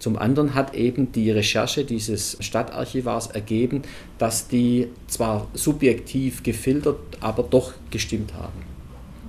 [0.00, 3.82] Zum anderen hat eben die Recherche dieses Stadtarchivars ergeben,
[4.16, 8.64] dass die zwar subjektiv gefiltert, aber doch gestimmt haben.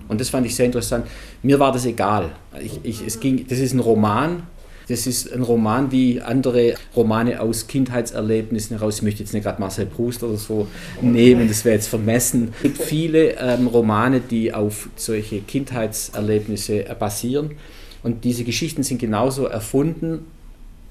[0.08, 1.08] Und das fand ich sehr interessant.
[1.44, 2.32] Mir war das egal.
[2.64, 4.44] Ich, ich, es ging, das ist ein Roman,
[4.88, 8.98] das ist ein Roman wie andere Romane aus Kindheitserlebnissen heraus.
[8.98, 10.68] Ich möchte jetzt nicht gerade Marcel Proust oder so
[11.02, 12.54] nehmen, das wäre jetzt vermessen.
[12.56, 17.52] Es gibt viele ähm, Romane, die auf solche Kindheitserlebnisse basieren.
[18.04, 20.26] Und diese Geschichten sind genauso erfunden,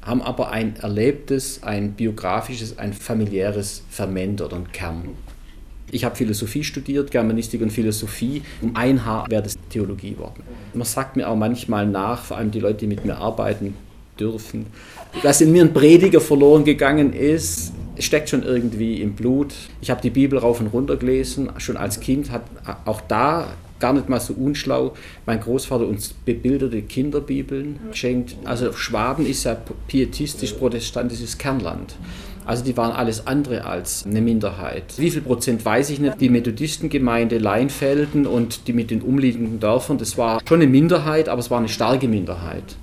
[0.02, 5.10] haben aber ein erlebtes, ein biografisches, ein familiäres Ferment oder einen Kern.
[5.92, 8.42] Ich habe Philosophie studiert, Germanistik und Philosophie.
[8.60, 10.42] Um ein Haar wäre das Theologie geworden.
[10.72, 13.74] Man sagt mir auch manchmal nach, vor allem die Leute, die mit mir arbeiten
[14.18, 14.66] dürfen,
[15.22, 17.72] dass in mir ein Prediger verloren gegangen ist.
[17.98, 19.52] steckt schon irgendwie im Blut.
[19.80, 21.50] Ich habe die Bibel rauf und runter gelesen.
[21.58, 22.42] Schon als Kind hat
[22.84, 23.48] auch da
[23.80, 24.94] gar nicht mal so unschlau,
[25.26, 28.36] mein Großvater uns bebilderte Kinderbibeln geschenkt.
[28.44, 29.56] Also Schwaben ist ja
[29.88, 31.96] pietistisch-protestantisches Kernland.
[32.46, 34.84] Also die waren alles andere als eine Minderheit.
[34.96, 36.20] Wie viel Prozent weiß ich nicht.
[36.20, 41.40] Die Methodistengemeinde Leinfelden und die mit den umliegenden Dörfern, das war schon eine Minderheit, aber
[41.40, 42.76] es war eine starke Minderheit.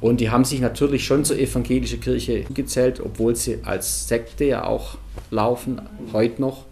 [0.00, 4.64] Und die haben sich natürlich schon zur evangelischen Kirche gezählt, obwohl sie als Sekte ja
[4.64, 4.96] auch
[5.30, 5.82] laufen,
[6.12, 6.64] heute noch.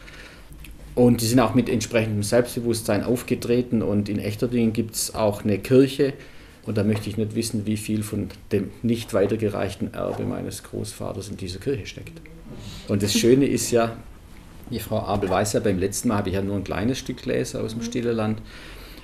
[0.98, 5.56] Und die sind auch mit entsprechendem Selbstbewusstsein aufgetreten und in Echterdingen gibt es auch eine
[5.58, 6.12] Kirche.
[6.66, 11.28] Und da möchte ich nicht wissen, wie viel von dem nicht weitergereichten Erbe meines Großvaters
[11.28, 12.20] in dieser Kirche steckt.
[12.88, 13.96] Und das Schöne ist ja,
[14.72, 17.22] die Frau Abel weiß ja, beim letzten Mal habe ich ja nur ein kleines Stück
[17.22, 18.42] gelesen aus dem Stille Land,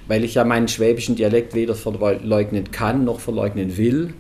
[0.08, 4.14] weil ich ja meinen schwäbischen Dialekt weder verleugnen kann noch verleugnen will.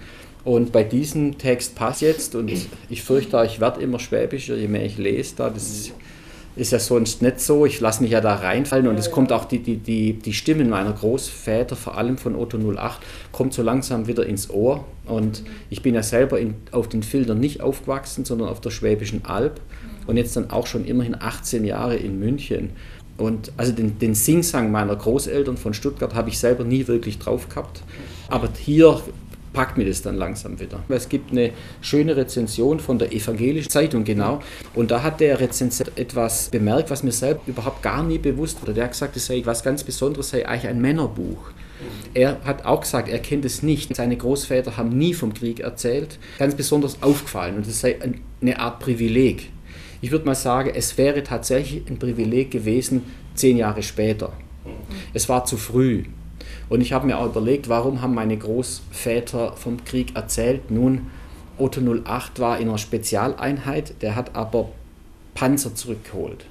[0.44, 2.52] Und bei diesem Text passt jetzt, und
[2.88, 5.50] ich fürchte, ich werde immer schwäbischer, je mehr ich lese da.
[5.50, 5.92] Das ist,
[6.56, 7.66] ist ja sonst nicht so.
[7.66, 10.68] Ich lasse mich ja da reinfallen und es kommt auch die, die, die, die Stimmen
[10.70, 13.00] meiner Großväter, vor allem von Otto 08,
[13.32, 14.84] kommt so langsam wieder ins Ohr.
[15.06, 19.24] Und ich bin ja selber in, auf den Filtern nicht aufgewachsen, sondern auf der Schwäbischen
[19.24, 19.60] Alb
[20.06, 22.70] und jetzt dann auch schon immerhin 18 Jahre in München.
[23.16, 27.48] Und also den, den Singsang meiner Großeltern von Stuttgart habe ich selber nie wirklich drauf
[27.48, 27.82] gehabt.
[28.28, 29.00] Aber hier
[29.54, 30.82] packt mir das dann langsam wieder.
[30.90, 34.40] Es gibt eine schöne Rezension von der Evangelischen Zeitung, genau.
[34.74, 38.74] Und da hat der Rezensent etwas bemerkt, was mir selbst überhaupt gar nie bewusst wurde.
[38.74, 41.52] Der hat gesagt, es sei etwas ganz Besonderes, sei eigentlich ein Männerbuch.
[42.12, 43.94] Er hat auch gesagt, er kennt es nicht.
[43.96, 46.18] Seine Großväter haben nie vom Krieg erzählt.
[46.38, 47.96] Ganz besonders aufgefallen und es sei
[48.40, 49.50] eine Art Privileg.
[50.00, 53.02] Ich würde mal sagen, es wäre tatsächlich ein Privileg gewesen,
[53.34, 54.32] zehn Jahre später.
[55.12, 56.04] Es war zu früh.
[56.68, 60.70] Und ich habe mir auch überlegt, warum haben meine Großväter vom Krieg erzählt?
[60.70, 61.10] Nun,
[61.58, 64.70] Otto 08 war in einer Spezialeinheit, der hat aber
[65.34, 66.46] Panzer zurückgeholt.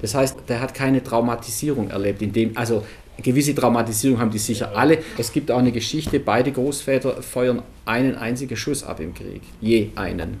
[0.00, 2.84] Das heißt, der hat keine Traumatisierung erlebt, in dem, also
[3.22, 4.98] gewisse Traumatisierung haben die sicher alle.
[5.18, 9.90] Es gibt auch eine Geschichte, beide Großväter feuern einen einzigen Schuss ab im Krieg, je
[9.94, 10.38] einen.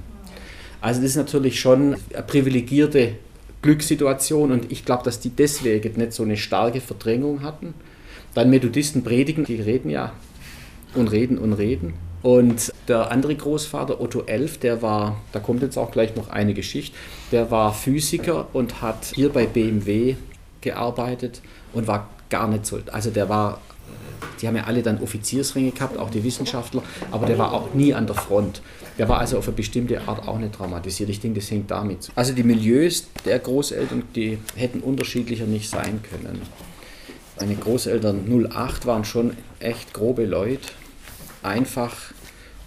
[0.80, 3.12] Also das ist natürlich schon eine privilegierte
[3.62, 7.74] Glückssituation und ich glaube, dass die deswegen nicht so eine starke Verdrängung hatten.
[8.34, 10.12] Dann Methodisten predigen, die reden ja
[10.94, 11.94] und reden und reden.
[12.22, 16.54] Und der andere Großvater, Otto Elf, der war, da kommt jetzt auch gleich noch eine
[16.54, 16.96] Geschichte,
[17.32, 20.14] der war Physiker und hat hier bei BMW
[20.60, 23.60] gearbeitet und war gar nicht so, also der war,
[24.40, 27.92] die haben ja alle dann Offiziersringe gehabt, auch die Wissenschaftler, aber der war auch nie
[27.92, 28.62] an der Front.
[28.98, 31.08] Der war also auf eine bestimmte Art auch nicht traumatisiert.
[31.08, 32.10] Ich denke, das hängt damit.
[32.14, 36.42] Also die Milieus der Großeltern, die hätten unterschiedlicher nicht sein können.
[37.38, 40.68] Meine Großeltern 08 waren schon echt grobe Leute,
[41.42, 41.96] einfach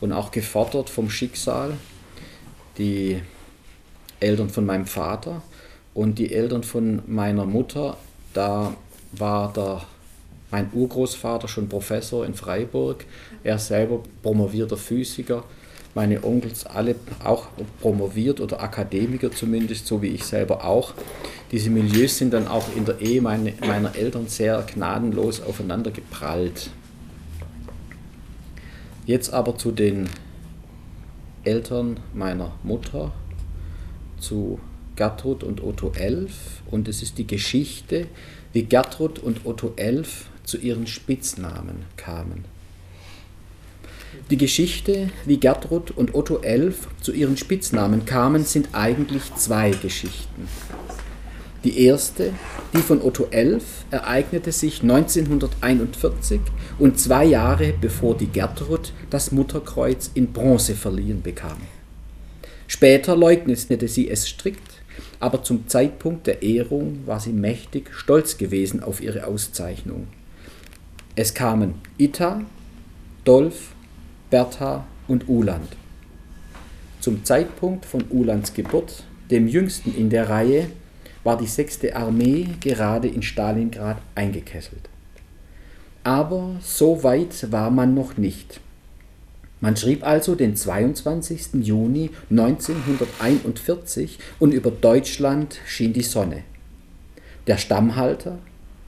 [0.02, 1.74] und auch gefordert vom Schicksal.
[2.78, 3.22] Die
[4.20, 5.44] Eltern von meinem Vater
[5.94, 7.98] und die Eltern von meiner Mutter,
[8.34, 8.76] da
[9.12, 9.84] war der,
[10.50, 13.06] mein Urgroßvater schon Professor in Freiburg,
[13.44, 15.44] er selber promovierter Physiker,
[15.96, 17.48] meine Onkels alle auch
[17.82, 20.94] promoviert oder Akademiker zumindest, so wie ich selber auch
[21.52, 26.70] diese Milieus sind dann auch in der Ehe meine, meiner Eltern sehr gnadenlos aufeinander geprallt.
[29.06, 30.10] Jetzt aber zu den
[31.44, 33.14] Eltern meiner Mutter,
[34.20, 34.60] zu
[34.96, 36.62] Gertrud und Otto Elf.
[36.72, 38.08] Und es ist die Geschichte,
[38.52, 42.46] wie Gertrud und Otto Elf zu ihren Spitznamen kamen.
[44.32, 50.48] Die Geschichte, wie Gertrud und Otto Elf zu ihren Spitznamen kamen, sind eigentlich zwei Geschichten.
[51.64, 52.34] Die erste,
[52.74, 56.42] die von Otto Elf, ereignete sich 1941
[56.80, 61.58] und zwei Jahre bevor die Gertrud das Mutterkreuz in Bronze verliehen bekam.
[62.68, 64.82] Später leugnete sie es strikt,
[65.20, 70.08] aber zum Zeitpunkt der Ehrung war sie mächtig stolz gewesen auf ihre Auszeichnung.
[71.16, 72.42] Es kamen Ita,
[73.24, 73.75] Dolf,
[74.30, 75.68] Bertha, und Uland.
[77.00, 80.68] Zum Zeitpunkt von Ulands Geburt, dem jüngsten in der Reihe,
[81.24, 81.94] war die 6.
[81.94, 84.90] Armee gerade in Stalingrad eingekesselt.
[86.04, 88.60] Aber so weit war man noch nicht.
[89.62, 91.56] Man schrieb also den 22.
[91.62, 96.44] Juni 1941 und über Deutschland schien die Sonne.
[97.48, 98.38] Der Stammhalter,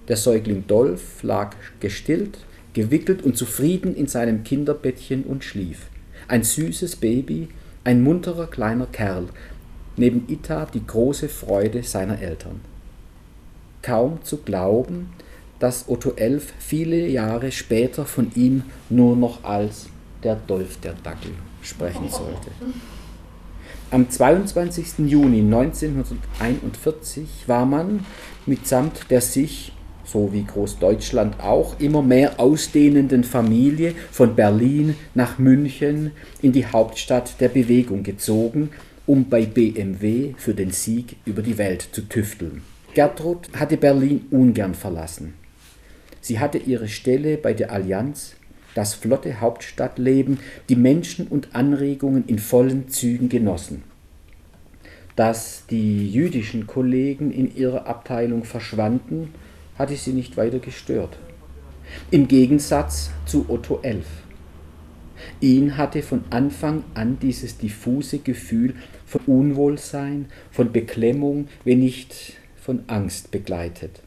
[0.07, 2.37] der Säugling Dolf, lag gestillt,
[2.77, 5.87] gewickelt und zufrieden in seinem Kinderbettchen und schlief.
[6.27, 7.47] Ein süßes Baby,
[7.83, 9.29] ein munterer kleiner Kerl,
[9.95, 12.61] neben Ita die große Freude seiner Eltern.
[13.81, 15.09] Kaum zu glauben,
[15.57, 18.61] dass Otto Elf viele Jahre später von ihm
[18.91, 19.87] nur noch als
[20.21, 21.31] der Dolf der Dackel
[21.63, 22.51] sprechen sollte.
[23.89, 24.99] Am 22.
[25.07, 28.05] Juni 1941 war man
[28.45, 29.71] mitsamt der sich,
[30.07, 37.39] so wie Großdeutschland auch, immer mehr ausdehnenden Familie von Berlin nach München in die Hauptstadt
[37.41, 38.69] der Bewegung gezogen,
[39.05, 42.61] um bei BMW für den Sieg über die Welt zu tüfteln.
[42.93, 45.33] Gertrud hatte Berlin ungern verlassen.
[46.21, 48.35] Sie hatte ihre Stelle bei der Allianz,
[48.75, 50.39] das flotte Hauptstadtleben,
[50.69, 53.83] die Menschen und Anregungen in vollen Zügen genossen.
[55.15, 59.33] Dass die jüdischen Kollegen in ihrer Abteilung verschwanden,
[59.77, 61.17] hatte sie nicht weiter gestört.
[62.11, 64.07] Im Gegensatz zu Otto Elf.
[65.39, 68.75] Ihn hatte von Anfang an dieses diffuse Gefühl
[69.05, 74.01] von Unwohlsein, von Beklemmung, wenn nicht von Angst begleitet.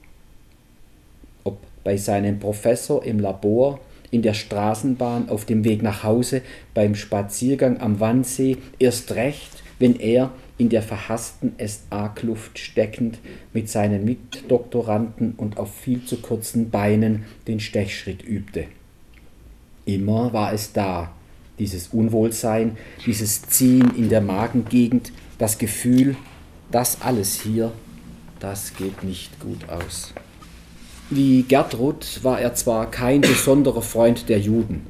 [1.45, 6.43] Ob bei seinem Professor im Labor, in der Straßenbahn, auf dem Weg nach Hause,
[6.75, 10.31] beim Spaziergang am Wannsee, erst recht, wenn er
[10.61, 13.19] in der verhassten SA-Kluft steckend
[13.55, 18.67] mit seinen Mitdoktoranden und auf viel zu kurzen Beinen den Stechschritt übte.
[19.87, 21.13] Immer war es da,
[21.59, 26.15] dieses Unwohlsein, dieses Ziehen in der Magengegend, das Gefühl,
[26.71, 27.73] das alles hier,
[28.39, 30.13] das geht nicht gut aus.
[31.09, 34.83] Wie Gertrud war er zwar kein besonderer Freund der Juden,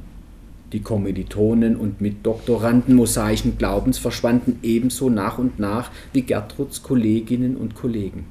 [0.73, 7.75] die Kommilitonen und Mitdoktoranden mosaischen Glaubens verschwanden ebenso nach und nach wie Gertruds Kolleginnen und
[7.75, 8.25] Kollegen.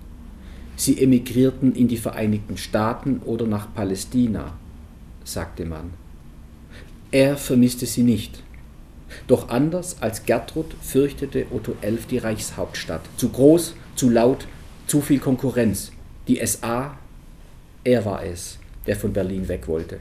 [0.77, 4.55] Sie emigrierten in die Vereinigten Staaten oder nach Palästina,
[5.25, 5.91] sagte man.
[7.11, 8.43] Er vermisste sie nicht.
[9.27, 13.03] Doch anders als Gertrud fürchtete Otto Elf die Reichshauptstadt.
[13.17, 14.47] Zu groß, zu laut,
[14.87, 15.93] zu viel Konkurrenz.
[16.29, 16.97] Die SA,
[17.85, 20.01] er war es, der von Berlin weg wollte.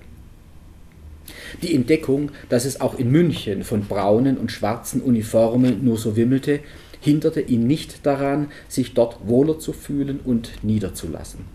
[1.61, 6.59] Die Entdeckung, dass es auch in München von braunen und schwarzen Uniformen nur so wimmelte,
[7.01, 11.45] hinderte ihn nicht daran, sich dort wohler zu fühlen und niederzulassen.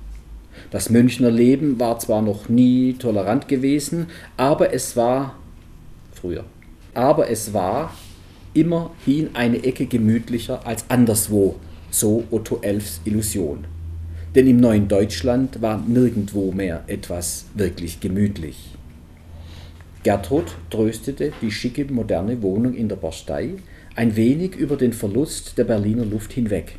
[0.70, 5.36] Das Münchner Leben war zwar noch nie tolerant gewesen, aber es war
[6.12, 6.44] früher.
[6.94, 7.92] Aber es war
[8.54, 11.56] immerhin eine Ecke gemütlicher als anderswo,
[11.90, 13.64] so Otto Elfs Illusion.
[14.34, 18.74] Denn im neuen Deutschland war nirgendwo mehr etwas wirklich gemütlich.
[20.04, 23.54] Gertrud tröstete die schicke moderne Wohnung in der Bastei
[23.96, 26.76] ein wenig über den Verlust der Berliner Luft hinweg.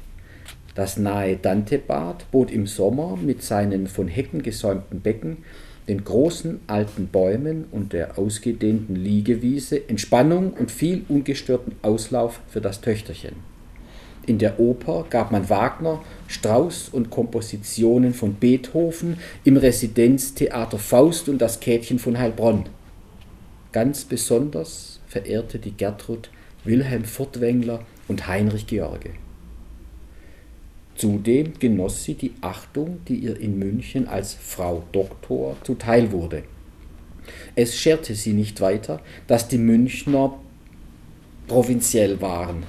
[0.76, 5.38] Das nahe Dantebad bot im Sommer mit seinen von Hecken gesäumten Becken,
[5.88, 12.82] den großen alten Bäumen und der ausgedehnten Liegewiese Entspannung und viel ungestörten Auslauf für das
[12.82, 13.34] Töchterchen.
[14.28, 21.40] In der Oper gab man Wagner, Strauß und Kompositionen von Beethoven, im Residenztheater Faust und
[21.40, 22.66] das Käthchen von Heilbronn.
[23.76, 26.30] Ganz besonders verehrte die Gertrud
[26.64, 29.10] Wilhelm Furtwängler und Heinrich George.
[30.96, 36.44] Zudem genoss sie die Achtung, die ihr in München als Frau Doktor zuteil wurde.
[37.54, 40.40] Es scherte sie nicht weiter, dass die Münchner
[41.48, 42.64] provinziell waren,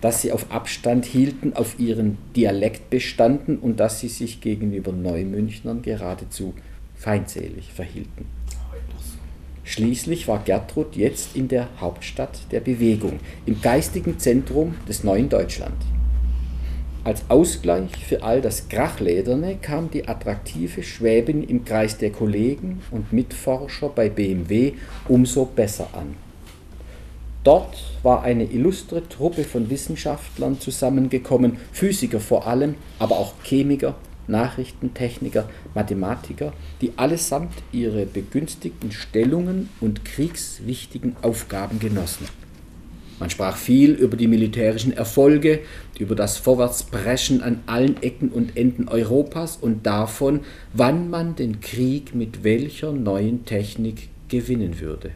[0.00, 5.82] dass sie auf Abstand hielten, auf ihren Dialekt bestanden und dass sie sich gegenüber Neumünchnern
[5.82, 6.54] geradezu
[6.94, 8.26] feindselig verhielten.
[9.64, 15.76] Schließlich war Gertrud jetzt in der Hauptstadt der Bewegung, im geistigen Zentrum des neuen Deutschland.
[17.02, 23.12] Als Ausgleich für all das Krachlederne kam die attraktive Schwäbin im Kreis der Kollegen und
[23.12, 24.72] Mitforscher bei BMW
[25.08, 26.14] umso besser an.
[27.42, 33.96] Dort war eine illustre Truppe von Wissenschaftlern zusammengekommen, Physiker vor allem, aber auch Chemiker,
[34.26, 42.26] Nachrichtentechniker, Mathematiker, die allesamt ihre begünstigten Stellungen und kriegswichtigen Aufgaben genossen.
[43.20, 45.60] Man sprach viel über die militärischen Erfolge,
[45.98, 50.40] über das Vorwärtspreschen an allen Ecken und Enden Europas und davon,
[50.72, 55.12] wann man den Krieg mit welcher neuen Technik gewinnen würde.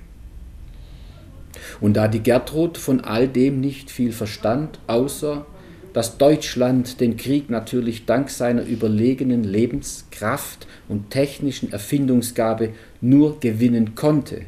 [1.80, 5.44] Und da die Gertrud von all dem nicht viel verstand, außer
[5.92, 12.70] dass Deutschland den Krieg natürlich dank seiner überlegenen Lebenskraft und technischen Erfindungsgabe
[13.00, 14.42] nur gewinnen konnte,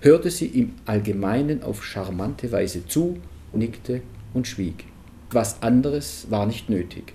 [0.00, 3.18] hörte sie im Allgemeinen auf charmante Weise zu,
[3.52, 4.02] nickte
[4.34, 4.84] und schwieg.
[5.30, 7.14] Was anderes war nicht nötig.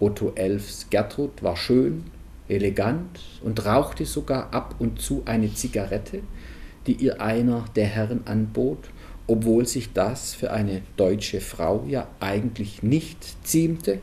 [0.00, 2.04] Otto Elfs Gertrud war schön,
[2.48, 6.20] elegant und rauchte sogar ab und zu eine Zigarette,
[6.86, 8.90] die ihr einer der Herren anbot,
[9.28, 14.00] obwohl sich das für eine deutsche Frau ja eigentlich nicht ziemte,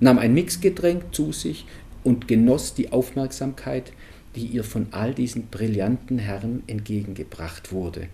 [0.00, 1.66] nahm ein Mixgetränk zu sich
[2.02, 3.92] und genoss die Aufmerksamkeit,
[4.34, 8.08] die ihr von all diesen brillanten Herren entgegengebracht wurde.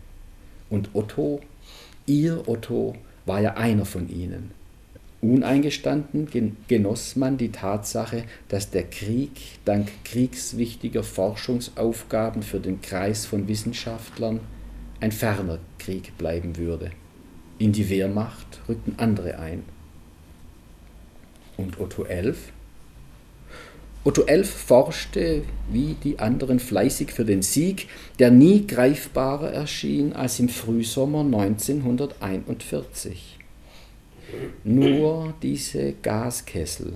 [0.69, 1.41] Und Otto,
[2.07, 4.51] ihr Otto, war ja einer von ihnen.
[5.21, 6.29] Uneingestanden
[6.69, 9.31] genoss man die Tatsache, dass der Krieg
[9.65, 14.41] dank kriegswichtiger Forschungsaufgaben für den Kreis von Wissenschaftlern
[15.01, 16.91] ein ferner Krieg bleiben würde.
[17.59, 19.63] In die Wehrmacht rückten andere ein.
[21.57, 22.53] Und Otto Elf?
[24.05, 27.89] Otto Elf forschte wie die anderen fleißig für den Sieg,
[28.19, 33.39] der nie greifbarer erschien als im Frühsommer 1941.
[34.65, 36.95] Nur diese Gaskessel,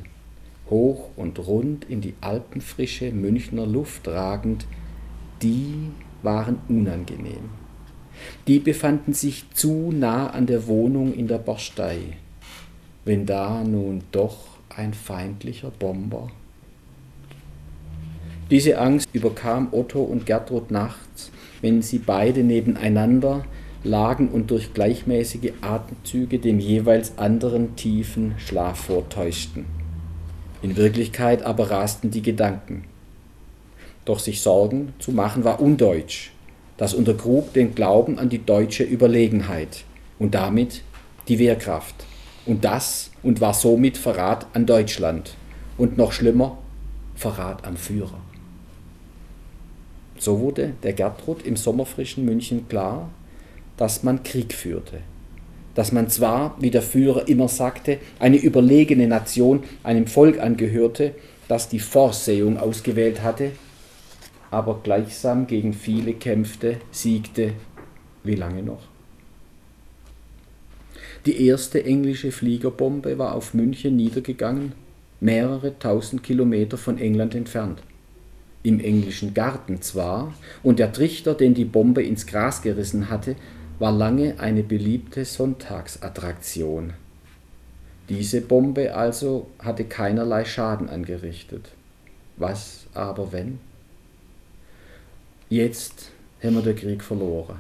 [0.71, 4.67] hoch und rund in die alpenfrische Münchner Luft ragend,
[5.43, 5.91] die
[6.23, 7.62] waren unangenehm.
[8.47, 11.99] Die befanden sich zu nah an der Wohnung in der Borstei.
[13.05, 14.37] Wenn da nun doch
[14.77, 16.29] ein feindlicher Bomber.
[18.51, 23.45] Diese Angst überkam Otto und Gertrud nachts, wenn sie beide nebeneinander
[23.85, 29.65] lagen und durch gleichmäßige Atemzüge dem jeweils anderen tiefen Schlaf vortäuschten.
[30.63, 32.85] In Wirklichkeit aber rasten die Gedanken.
[34.05, 36.31] Doch sich Sorgen zu machen war undeutsch.
[36.77, 39.85] Das untergrub den Glauben an die deutsche Überlegenheit
[40.19, 40.83] und damit
[41.29, 41.95] die Wehrkraft.
[42.47, 45.37] Und das und war somit Verrat an Deutschland
[45.79, 46.59] und noch schlimmer
[47.15, 48.21] Verrat am Führer.
[50.19, 53.11] So wurde der Gertrud im sommerfrischen München klar,
[53.77, 54.99] dass man Krieg führte.
[55.75, 61.15] Dass man zwar, wie der Führer immer sagte, eine überlegene Nation einem Volk angehörte,
[61.49, 63.53] das die Vorsehung ausgewählt hatte,
[64.53, 67.55] aber gleichsam gegen viele kämpfte, siegte,
[68.23, 68.83] wie lange noch?
[71.25, 74.73] Die erste englische Fliegerbombe war auf München niedergegangen,
[75.21, 77.83] mehrere tausend Kilometer von England entfernt.
[78.63, 83.37] Im englischen Garten zwar, und der Trichter, den die Bombe ins Gras gerissen hatte,
[83.79, 86.93] war lange eine beliebte Sonntagsattraktion.
[88.11, 91.71] Diese Bombe also hatte keinerlei Schaden angerichtet.
[92.37, 93.59] Was aber wenn?
[95.53, 96.09] Jetzt
[96.43, 97.59] haben wir den Krieg verloren,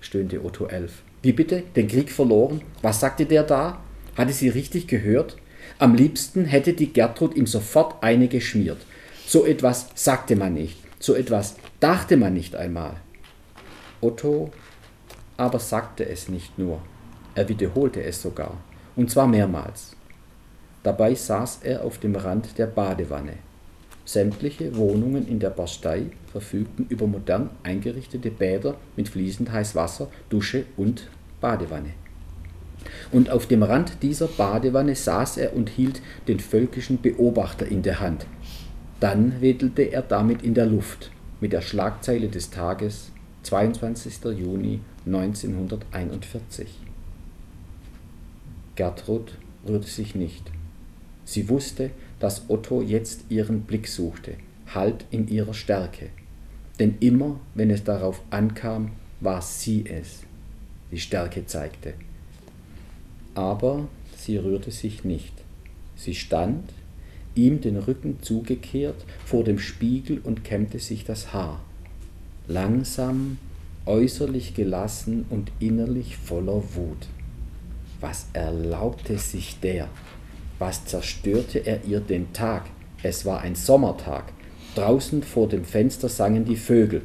[0.00, 1.02] stöhnte Otto Elf.
[1.20, 1.64] Wie bitte?
[1.74, 2.62] Den Krieg verloren?
[2.80, 3.82] Was sagte der da?
[4.16, 5.36] Hatte sie richtig gehört?
[5.80, 8.78] Am liebsten hätte die Gertrud ihm sofort eine geschmiert.
[9.26, 12.94] So etwas sagte man nicht, so etwas dachte man nicht einmal.
[14.00, 14.52] Otto
[15.36, 16.80] aber sagte es nicht nur,
[17.34, 18.58] er wiederholte es sogar,
[18.94, 19.96] und zwar mehrmals.
[20.84, 23.38] Dabei saß er auf dem Rand der Badewanne.
[24.08, 30.64] Sämtliche Wohnungen in der Bastei verfügten über modern eingerichtete Bäder mit fließend heiß Wasser, Dusche
[30.78, 31.10] und
[31.42, 31.90] Badewanne.
[33.12, 38.00] Und auf dem Rand dieser Badewanne saß er und hielt den völkischen Beobachter in der
[38.00, 38.24] Hand.
[38.98, 41.10] Dann wedelte er damit in der Luft
[41.42, 44.24] mit der Schlagzeile des Tages 22.
[44.38, 46.66] Juni 1941.
[48.74, 49.34] Gertrud
[49.68, 50.50] rührte sich nicht.
[51.26, 51.90] Sie wusste,
[52.20, 54.34] dass Otto jetzt ihren Blick suchte,
[54.74, 56.10] Halt in ihrer Stärke.
[56.78, 58.90] Denn immer, wenn es darauf ankam,
[59.20, 60.24] war sie es,
[60.92, 61.94] die Stärke zeigte.
[63.34, 65.32] Aber sie rührte sich nicht.
[65.96, 66.72] Sie stand,
[67.34, 71.60] ihm den Rücken zugekehrt, vor dem Spiegel und kämmte sich das Haar.
[72.46, 73.38] Langsam
[73.86, 77.08] äußerlich gelassen und innerlich voller Wut.
[78.00, 79.88] Was erlaubte sich der?
[80.58, 82.64] Was zerstörte er ihr den Tag?
[83.02, 84.24] Es war ein Sommertag.
[84.74, 87.02] Draußen vor dem Fenster sangen die Vögel.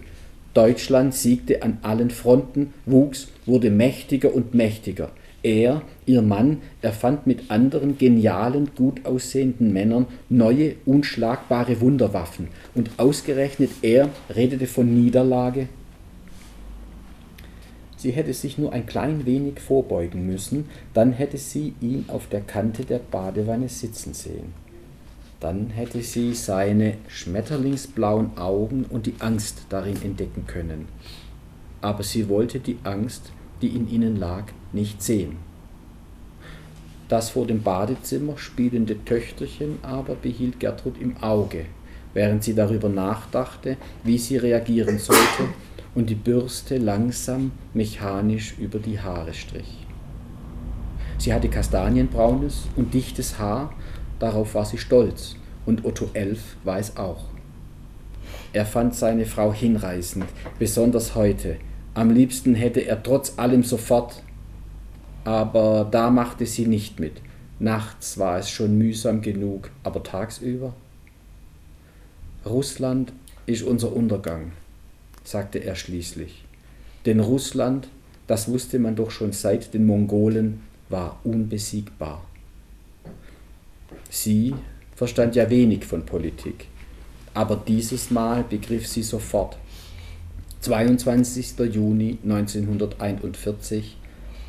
[0.54, 5.12] Deutschland siegte an allen Fronten, wuchs, wurde mächtiger und mächtiger.
[5.44, 12.48] Er, ihr Mann, erfand mit anderen genialen, gut aussehenden Männern neue, unschlagbare Wunderwaffen.
[12.76, 15.68] Und ausgerechnet er redete von Niederlage,
[18.04, 22.42] Sie hätte sich nur ein klein wenig vorbeugen müssen, dann hätte sie ihn auf der
[22.42, 24.52] Kante der Badewanne sitzen sehen.
[25.40, 30.90] Dann hätte sie seine schmetterlingsblauen Augen und die Angst darin entdecken können.
[31.80, 33.32] Aber sie wollte die Angst
[33.62, 35.38] die in ihnen lag, nicht sehen.
[37.08, 41.68] Das vor dem Badezimmer spielende Töchterchen aber behielt Gertrud im Auge,
[42.14, 45.48] während sie darüber nachdachte, wie sie reagieren sollte
[45.96, 49.86] und die Bürste langsam mechanisch über die Haare strich.
[51.18, 53.74] Sie hatte kastanienbraunes und dichtes Haar,
[54.20, 55.36] darauf war sie stolz,
[55.66, 57.26] und Otto Elf war es auch.
[58.52, 60.26] Er fand seine Frau hinreißend,
[60.60, 61.58] besonders heute.
[61.94, 64.24] Am liebsten hätte er trotz allem sofort,
[65.24, 67.22] aber da machte sie nicht mit.
[67.60, 70.74] Nachts war es schon mühsam genug, aber tagsüber?
[72.46, 73.14] Russland
[73.46, 74.52] ist unser Untergang,
[75.24, 76.44] sagte er schließlich.
[77.06, 77.88] Denn Russland,
[78.28, 82.24] das wusste man doch schon seit den Mongolen, war unbesiegbar.
[84.10, 84.54] Sie
[84.96, 86.68] verstand ja wenig von Politik,
[87.34, 89.58] aber dieses Mal begriff sie sofort.
[90.62, 91.60] 22.
[91.74, 93.98] Juni 1941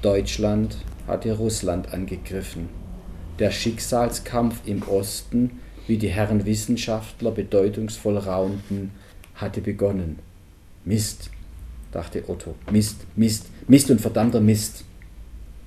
[0.03, 0.77] Deutschland
[1.09, 2.69] hatte Russland angegriffen.
[3.39, 8.93] Der Schicksalskampf im Osten, wie die Herren Wissenschaftler bedeutungsvoll raunten,
[9.35, 10.21] hatte begonnen.
[10.85, 11.31] Mist,
[11.93, 12.55] dachte Otto.
[12.71, 14.85] Mist, Mist, Mist und verdammter Mist.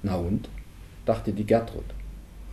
[0.03, 0.47] Na und?
[1.05, 1.85] dachte die Gertrud.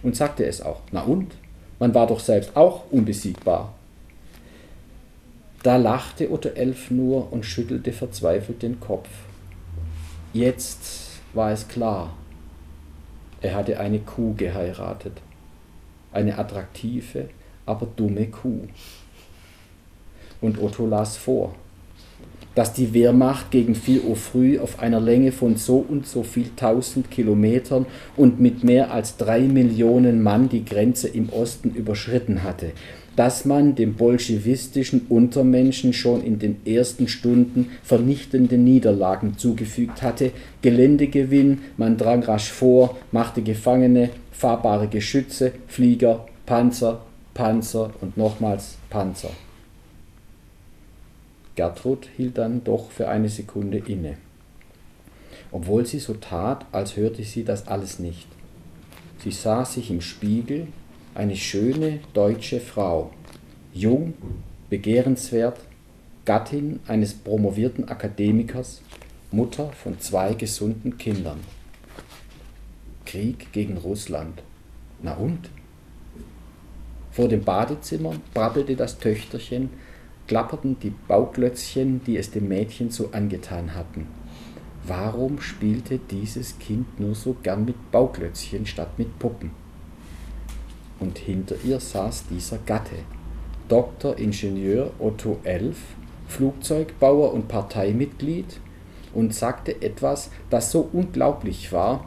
[0.03, 0.81] Und sagte es auch.
[0.93, 1.35] Na und?
[1.79, 3.75] Man war doch selbst auch unbesiegbar.
[5.63, 9.09] Da lachte Otto Elf nur und schüttelte verzweifelt den Kopf.
[10.33, 12.17] Jetzt war es klar.
[13.41, 15.21] Er hatte eine Kuh geheiratet.
[16.13, 17.29] Eine attraktive,
[17.67, 18.69] aber dumme Kuh.
[20.41, 21.55] Und Otto las vor
[22.55, 26.51] dass die Wehrmacht gegen 4 Uhr früh auf einer Länge von so und so viel
[26.57, 27.87] tausend Kilometern
[28.17, 32.73] und mit mehr als drei Millionen Mann die Grenze im Osten überschritten hatte,
[33.17, 40.33] dass man dem bolschewistischen Untermenschen schon in den ersten Stunden vernichtende Niederlagen zugefügt hatte,
[40.63, 47.03] Geländegewinn, man drang rasch vor, machte Gefangene, fahrbare Geschütze, Flieger, Panzer,
[47.35, 49.31] Panzer und nochmals Panzer.
[51.57, 54.17] Gertrud hielt dann doch für eine Sekunde inne,
[55.53, 58.27] obwohl sie so tat, als hörte sie das alles nicht.
[59.23, 60.67] Sie sah sich im Spiegel,
[61.15, 63.13] eine schöne deutsche Frau,
[63.73, 64.15] jung,
[64.69, 65.61] begehrenswert,
[66.25, 68.83] Gattin eines promovierten Akademikers,
[69.31, 71.41] Mutter von zwei gesunden Kindern.
[73.05, 74.43] Krieg gegen Russland.
[75.03, 75.51] Na und?
[77.13, 79.71] Vor dem Badezimmer brabbelte das Töchterchen
[80.27, 84.07] klapperten die Bauklötzchen, die es dem Mädchen so angetan hatten.
[84.87, 89.51] Warum spielte dieses Kind nur so gern mit Bauklötzchen statt mit Puppen?
[91.01, 92.97] Und hinter ihr saß dieser Gatte,
[93.69, 94.19] Dr.
[94.19, 95.79] Ingenieur Otto Elf,
[96.29, 98.61] Flugzeugbauer und Parteimitglied,
[99.15, 102.07] und sagte etwas, das so unglaublich war,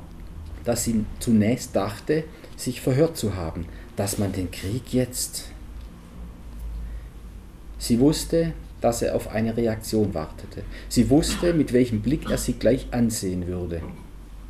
[0.65, 2.25] dass sie zunächst dachte,
[2.57, 3.65] sich verhört zu haben,
[3.95, 5.45] dass man den Krieg jetzt
[7.77, 10.63] Sie wusste, dass er auf eine Reaktion wartete.
[10.89, 13.81] Sie wusste, mit welchem Blick er sie gleich ansehen würde,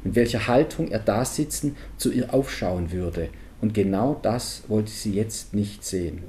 [0.03, 3.29] in welcher Haltung er da sitzen zu ihr aufschauen würde.
[3.61, 6.23] Und genau das wollte sie jetzt nicht sehen.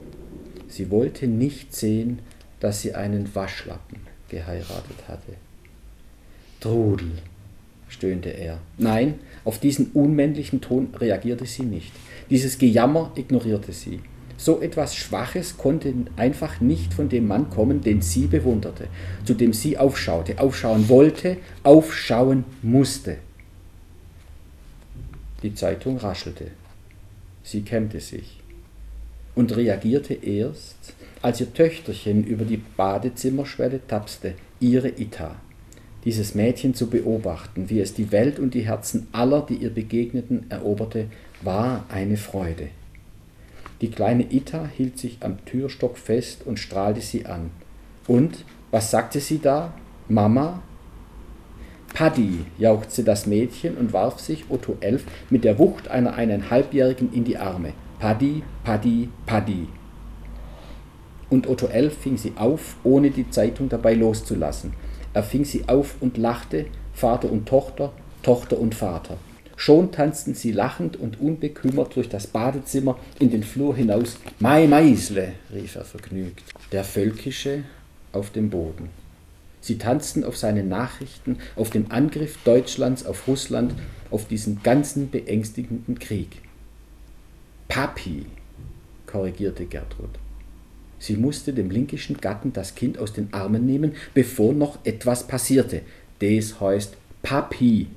[0.68, 2.20] Sie wollte nicht sehen,
[2.61, 5.34] dass sie einen Waschlappen geheiratet hatte.
[6.61, 7.12] Trudel,
[7.88, 8.59] stöhnte er.
[8.76, 11.92] Nein, auf diesen unmännlichen Ton reagierte sie nicht.
[12.30, 14.01] Dieses Gejammer ignorierte sie.
[14.39, 18.86] So etwas Schwaches konnte einfach nicht von dem Mann kommen, den sie bewunderte,
[19.24, 23.18] zu dem sie aufschaute, aufschauen wollte, aufschauen musste.
[25.43, 26.53] Die Zeitung raschelte.
[27.43, 28.41] Sie kämmte sich
[29.34, 35.34] und reagierte erst, als ihr Töchterchen über die Badezimmerschwelle tapste, ihre Ita.
[36.05, 40.47] Dieses Mädchen zu beobachten, wie es die Welt und die Herzen aller, die ihr begegneten,
[40.49, 41.07] eroberte,
[41.43, 42.68] war eine Freude.
[43.81, 47.51] Die kleine Ita hielt sich am Türstock fest und strahlte sie an.
[48.07, 49.72] Und, was sagte sie da?
[50.09, 50.62] Mama?
[51.95, 57.24] Paddy, jauchzte das Mädchen und warf sich Otto Elf mit der Wucht einer eineinhalbjährigen in
[57.24, 57.72] die Arme.
[57.99, 59.68] Paddy, Paddy, Paddy.
[61.31, 64.74] Und Otto Elf fing sie auf, ohne die Zeitung dabei loszulassen.
[65.12, 69.16] Er fing sie auf und lachte, Vater und Tochter, Tochter und Vater.
[69.61, 74.16] Schon tanzten sie lachend und unbekümmert durch das Badezimmer in den Flur hinaus.
[74.38, 76.44] Mai Meisle, rief er vergnügt.
[76.70, 77.64] Der Völkische
[78.12, 78.88] auf dem Boden.
[79.61, 83.74] Sie tanzten auf seine Nachrichten, auf den Angriff Deutschlands auf Russland,
[84.12, 86.40] auf diesen ganzen beängstigenden Krieg.
[87.66, 88.26] Papi,
[89.06, 90.11] korrigierte Gertrud.
[91.00, 95.82] Sie musste dem linkischen Gatten das Kind aus den Armen nehmen, bevor noch etwas passierte.
[96.20, 97.88] Des heißt Papi,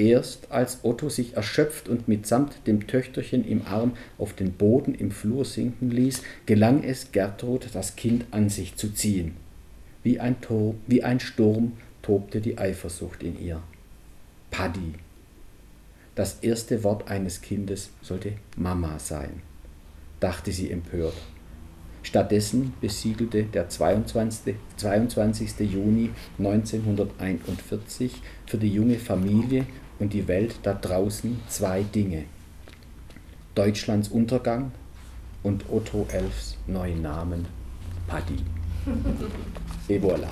[0.00, 5.10] Erst als Otto sich erschöpft und mitsamt dem Töchterchen im Arm auf den Boden im
[5.10, 9.36] Flur sinken ließ, gelang es Gertrud, das Kind an sich zu ziehen.
[10.02, 13.62] Wie ein, Tor, wie ein Sturm tobte die Eifersucht in ihr.
[14.50, 14.94] Paddy.
[16.14, 19.42] Das erste Wort eines Kindes sollte Mama sein,
[20.18, 21.12] dachte sie empört.
[22.02, 24.54] Stattdessen besiegelte der 22.
[24.78, 25.60] 22.
[25.70, 29.66] Juni 1941 für die junge Familie
[30.00, 32.24] und die Welt da draußen zwei Dinge.
[33.54, 34.72] Deutschlands Untergang
[35.44, 37.46] und Otto Elfs neuen Namen
[38.08, 38.38] Paddy.
[39.88, 40.30] Et voilà.